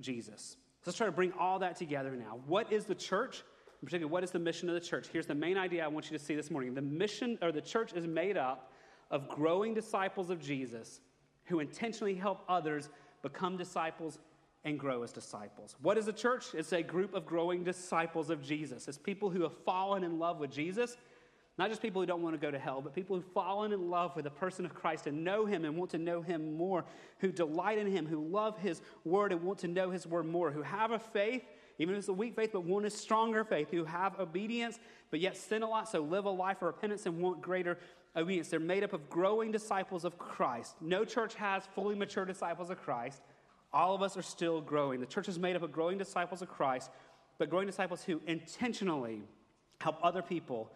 [0.01, 0.57] Jesus.
[0.83, 2.41] So let's try to bring all that together now.
[2.47, 3.43] What is the church?
[3.83, 5.09] In particular, what is the mission of the church?
[5.13, 6.73] Here's the main idea I want you to see this morning.
[6.73, 8.73] The mission or the church is made up
[9.11, 11.01] of growing disciples of Jesus
[11.47, 12.89] who intentionally help others
[13.23, 14.19] become disciples
[14.65, 15.77] and grow as disciples.
[15.81, 16.47] What is a church?
[16.53, 18.89] It's a group of growing disciples of Jesus.
[18.89, 20.97] It's people who have fallen in love with Jesus,
[21.57, 23.89] not just people who don't want to go to hell, but people who've fallen in
[23.89, 26.85] love with the person of Christ and know him and want to know him more,
[27.21, 30.51] who delight in him, who love his word and want to know his word more,
[30.51, 31.45] who have a faith,
[31.79, 35.21] even if it's a weak faith, but want a stronger faith, who have obedience, but
[35.21, 37.79] yet sin a lot, so live a life of repentance and want greater
[38.17, 38.49] obedience.
[38.49, 40.77] They're made up of growing disciples of Christ.
[40.81, 43.21] No church has fully mature disciples of Christ.
[43.73, 45.01] All of us are still growing.
[45.01, 46.91] The church is made up of growing disciples of Christ,
[47.39, 49.23] but growing disciples who intentionally
[49.81, 50.71] help other people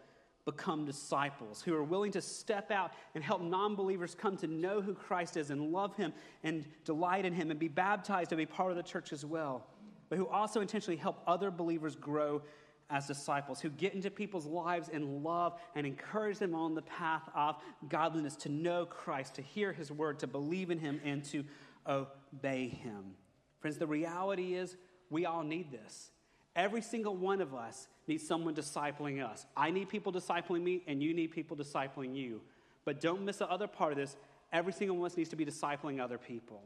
[0.44, 4.80] become disciples, who are willing to step out and help non believers come to know
[4.80, 6.12] who Christ is and love him
[6.42, 9.66] and delight in him and be baptized and be part of the church as well,
[10.08, 12.42] but who also intentionally help other believers grow
[12.90, 17.22] as disciples, who get into people's lives and love and encourage them on the path
[17.34, 17.56] of
[17.88, 21.44] godliness to know Christ, to hear his word, to believe in him, and to
[21.86, 23.14] obey him.
[23.60, 24.76] Friends, the reality is
[25.10, 26.10] we all need this.
[26.56, 29.46] Every single one of us needs someone discipling us.
[29.56, 32.40] I need people discipling me, and you need people discipling you.
[32.84, 34.16] But don't miss the other part of this.
[34.52, 36.62] Every single one of us needs to be discipling other people.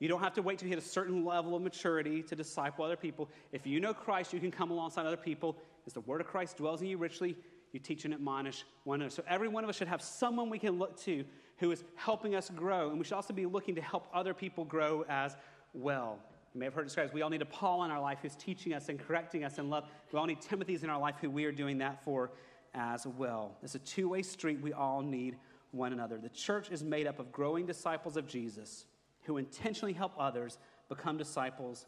[0.00, 2.96] You don't have to wait to hit a certain level of maturity to disciple other
[2.96, 3.28] people.
[3.50, 5.56] If you know Christ, you can come alongside other people.
[5.88, 7.34] As the word of Christ dwells in you richly,
[7.72, 9.08] you teach and admonish one another.
[9.08, 11.24] So every one of us should have someone we can look to
[11.56, 12.90] who is helping us grow.
[12.90, 15.34] And we should also be looking to help other people grow as
[15.72, 16.18] well.
[16.52, 18.36] You may have heard it described we all need a Paul in our life who's
[18.36, 19.88] teaching us and correcting us in love.
[20.12, 22.32] We all need Timothy's in our life who we are doing that for
[22.74, 23.56] as well.
[23.62, 24.60] It's a two way street.
[24.60, 25.38] We all need
[25.70, 26.18] one another.
[26.18, 28.84] The church is made up of growing disciples of Jesus
[29.22, 30.58] who intentionally help others
[30.90, 31.86] become disciples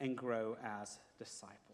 [0.00, 1.71] and grow as disciples.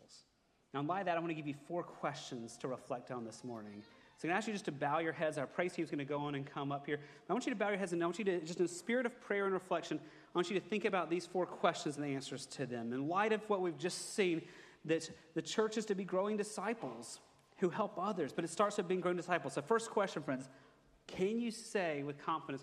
[0.75, 3.83] Now, of that, I want to give you four questions to reflect on this morning.
[4.19, 5.39] So I'm going to ask you just to bow your heads.
[5.39, 6.99] Our praise team is going to go on and come up here.
[7.29, 9.07] I want you to bow your heads and I want you to, just in spirit
[9.07, 12.15] of prayer and reflection, I want you to think about these four questions and the
[12.15, 12.93] answers to them.
[12.93, 14.43] In light of what we've just seen,
[14.85, 17.21] that the church is to be growing disciples
[17.59, 19.55] who help others, but it starts with being growing disciples.
[19.55, 20.49] So, first question, friends
[21.07, 22.63] can you say with confidence,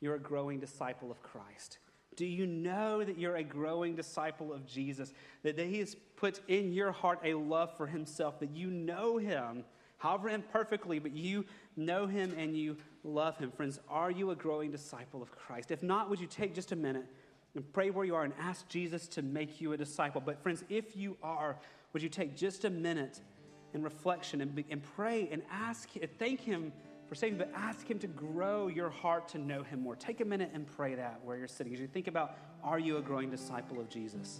[0.00, 1.78] you're a growing disciple of Christ?
[2.16, 5.12] Do you know that you're a growing disciple of Jesus?
[5.42, 9.64] That He has put in your heart a love for Himself, that you know Him,
[9.98, 13.50] however imperfectly, but you know Him and you love Him.
[13.50, 15.70] Friends, are you a growing disciple of Christ?
[15.70, 17.06] If not, would you take just a minute
[17.54, 20.20] and pray where you are and ask Jesus to make you a disciple?
[20.20, 21.56] But, friends, if you are,
[21.94, 23.20] would you take just a minute
[23.72, 25.88] in reflection and, and pray and ask,
[26.18, 26.70] thank Him
[27.08, 29.96] for saving, but ask Him to grow your heart to know Him more.
[29.96, 32.98] Take a minute and pray that where you're sitting as you think about are you
[32.98, 34.38] a growing disciple of Jesus?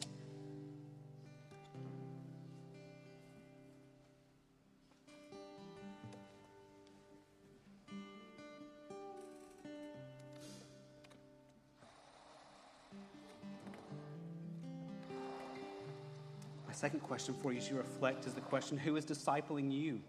[16.80, 20.00] Second question for you as you reflect is the question who is discipling you?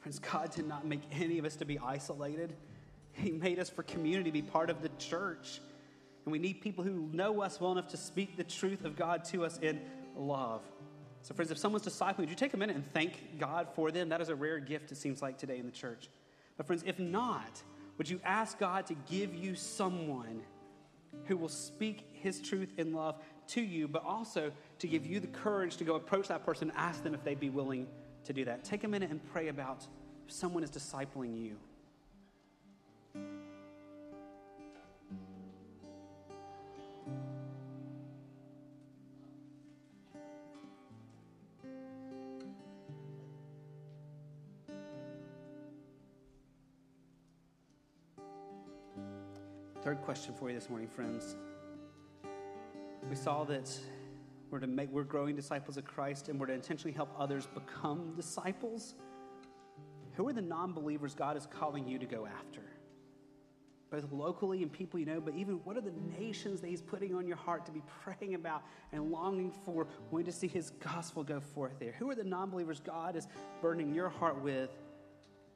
[0.00, 2.56] Friends, God did not make any of us to be isolated.
[3.12, 5.60] He made us for community, to be part of the church.
[6.24, 9.24] And we need people who know us well enough to speak the truth of God
[9.26, 9.80] to us in
[10.16, 10.62] love.
[11.22, 14.08] So, friends, if someone's discipling, would you take a minute and thank God for them?
[14.08, 16.10] That is a rare gift, it seems like, today in the church.
[16.56, 17.62] But, friends, if not,
[17.96, 20.42] would you ask God to give you someone
[21.26, 25.26] who will speak his truth in love to you, but also to give you the
[25.28, 27.86] courage to go approach that person ask them if they'd be willing
[28.24, 28.64] to do that.
[28.64, 29.86] Take a minute and pray about
[30.26, 31.56] if someone is discipling you.
[49.82, 51.36] Third question for you this morning, friends.
[53.10, 53.70] We saw that
[54.54, 58.12] we're to make we're growing disciples of Christ and we're to intentionally help others become
[58.14, 58.94] disciples.
[60.12, 62.60] Who are the non-believers God is calling you to go after?
[63.90, 67.16] Both locally and people you know, but even what are the nations that He's putting
[67.16, 68.62] on your heart to be praying about
[68.92, 71.96] and longing for, when to see His gospel go forth there?
[71.98, 73.26] Who are the non-believers God is
[73.60, 74.70] burning your heart with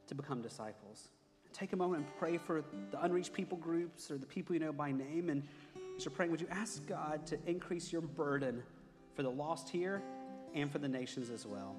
[0.08, 1.10] to become disciples?
[1.52, 4.72] Take a moment and pray for the unreached people groups or the people you know
[4.72, 5.30] by name.
[5.30, 5.44] And
[5.96, 8.64] as you're praying, would you ask God to increase your burden
[9.18, 10.00] for the lost here
[10.54, 11.74] and for the nations as well?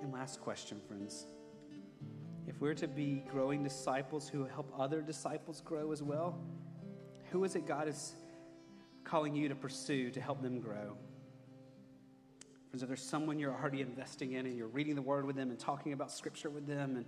[0.00, 1.26] And last question, friends.
[2.56, 6.38] If we're to be growing disciples who help other disciples grow as well,
[7.30, 8.14] who is it God is
[9.04, 10.96] calling you to pursue to help them grow?
[12.70, 15.50] Friends, if there's someone you're already investing in and you're reading the word with them
[15.50, 17.04] and talking about scripture with them and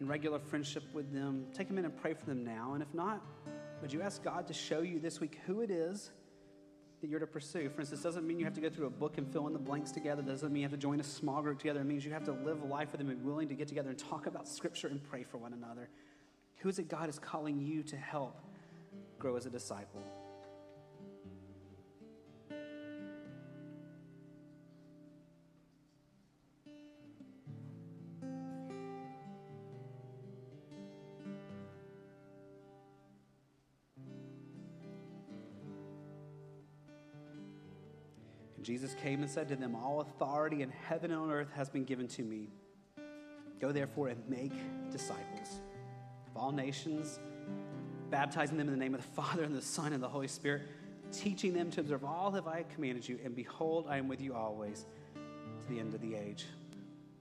[0.00, 2.74] in regular friendship with them, take a minute and pray for them now.
[2.74, 3.22] And if not,
[3.80, 6.10] would you ask God to show you this week who it is
[7.02, 7.68] that you're to pursue.
[7.68, 9.58] For instance, doesn't mean you have to go through a book and fill in the
[9.58, 10.22] blanks together.
[10.22, 11.80] Doesn't mean you have to join a small group together.
[11.80, 13.66] It means you have to live a life with them and be willing to get
[13.66, 15.88] together and talk about Scripture and pray for one another.
[16.58, 18.40] Who is it God is calling you to help
[19.18, 20.00] grow as a disciple?
[38.72, 41.84] Jesus came and said to them, All authority in heaven and on earth has been
[41.84, 42.48] given to me.
[43.60, 44.54] Go therefore and make
[44.90, 45.60] disciples
[46.30, 47.20] of all nations,
[48.08, 50.62] baptizing them in the name of the Father and the Son and the Holy Spirit,
[51.12, 53.18] teaching them to observe all that I have commanded you.
[53.22, 54.86] And behold, I am with you always
[55.16, 56.46] to the end of the age.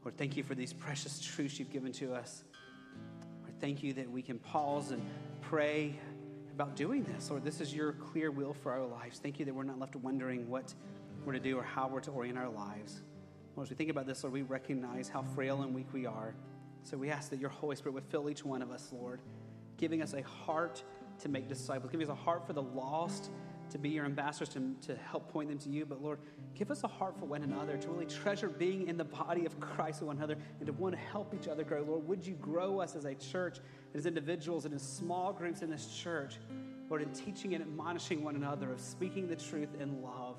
[0.06, 2.46] Lord, thank you for these precious truths you've given to us.
[3.42, 5.06] Lord, thank you that we can pause and
[5.42, 6.00] pray
[6.54, 7.30] about doing this.
[7.30, 9.20] Lord, this is your clear will for our lives.
[9.20, 10.74] Thank you that we're not left wondering what
[11.26, 13.02] we're to do or how we're to orient our lives.
[13.56, 16.36] Lord, as we think about this, Lord, we recognize how frail and weak we are.
[16.84, 19.22] So we ask that your Holy Spirit would fill each one of us, Lord,
[19.78, 20.84] giving us a heart
[21.20, 23.30] to make disciples, giving us a heart for the lost,
[23.70, 25.86] to be your ambassadors, to, to help point them to you.
[25.86, 26.20] But Lord,
[26.56, 29.60] give us a heart for one another, to really treasure being in the body of
[29.60, 31.84] Christ with one another, and to want to help each other grow.
[31.84, 33.60] Lord, would you grow us as a church,
[33.94, 36.38] as individuals, and as small groups in this church,
[36.90, 40.38] Lord, in teaching and admonishing one another, of speaking the truth in love.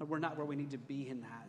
[0.00, 1.46] Lord, we're not where we need to be in that.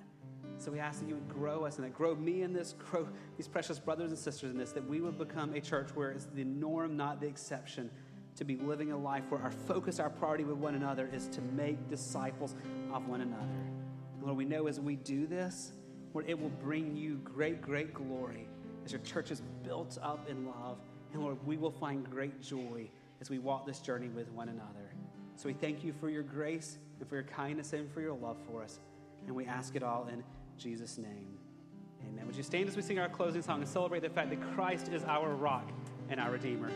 [0.57, 3.07] So we ask that you would grow us and that grow me in this, grow
[3.38, 6.28] these precious brothers and sisters in this, that we would become a church where it's
[6.36, 7.90] the norm, not the exception,
[8.36, 11.41] to be living a life where our focus, our priority with one another is to
[11.41, 12.56] make disciples
[12.94, 13.41] of one another.
[13.41, 15.72] And Lord, we know as we do this,
[16.14, 18.48] Lord, it will bring you great, great glory
[18.86, 20.78] as your church is built up in love.
[21.14, 24.94] And Lord, we will find great joy as we walk this journey with one another.
[25.36, 28.38] So we thank you for your grace and for your kindness and for your love
[28.49, 28.80] for us.
[29.28, 30.23] And we ask it all in
[30.57, 31.38] Jesus' name.
[32.07, 32.26] Amen.
[32.26, 34.90] Would you stand as we sing our closing song and celebrate the fact that Christ
[34.90, 35.69] is our rock
[36.10, 36.72] and our Redeemer?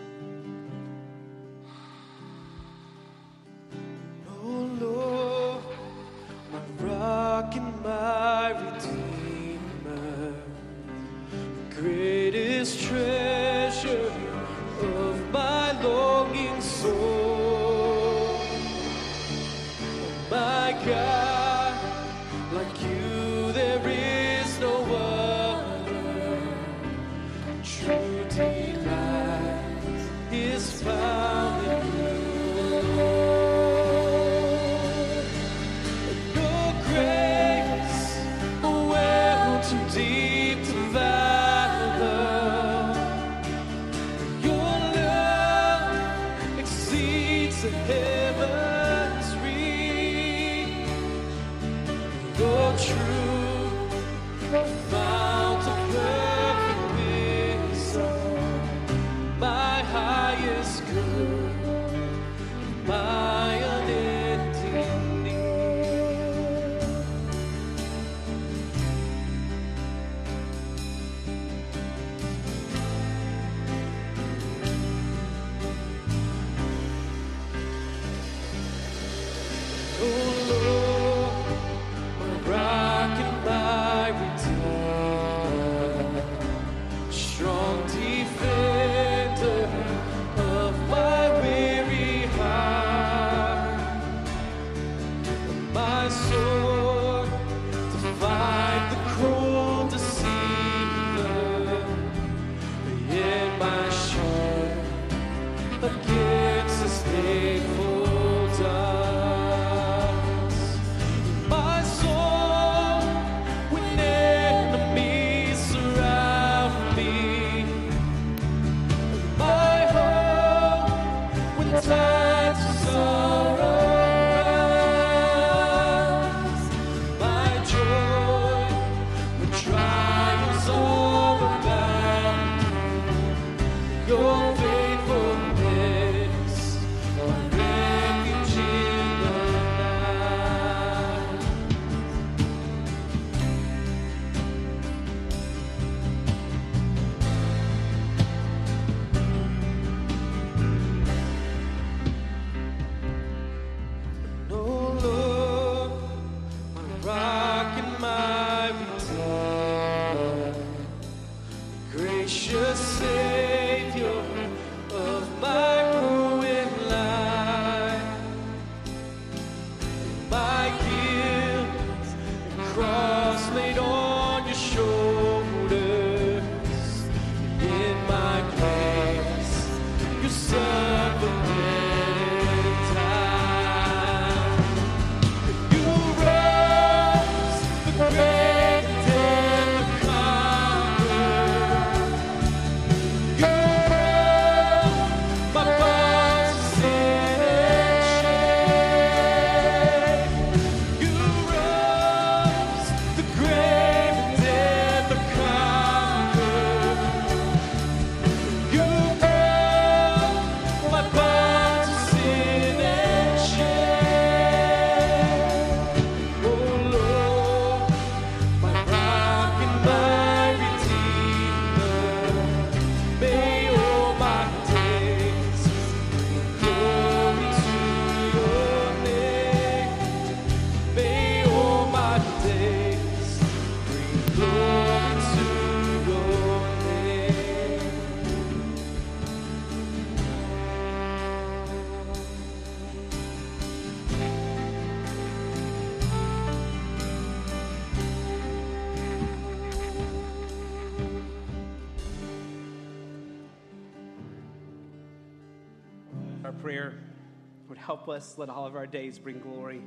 [258.07, 259.81] Us let all of our days bring glory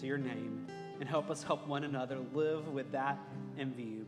[0.00, 0.66] to your name
[1.00, 3.18] and help us help one another live with that
[3.56, 4.06] in view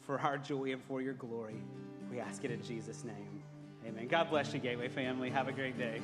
[0.00, 1.62] for our joy and for your glory.
[2.10, 3.42] We ask it in Jesus' name.
[3.86, 4.08] Amen.
[4.08, 5.30] God bless you, Gateway family.
[5.30, 6.00] Have a great day.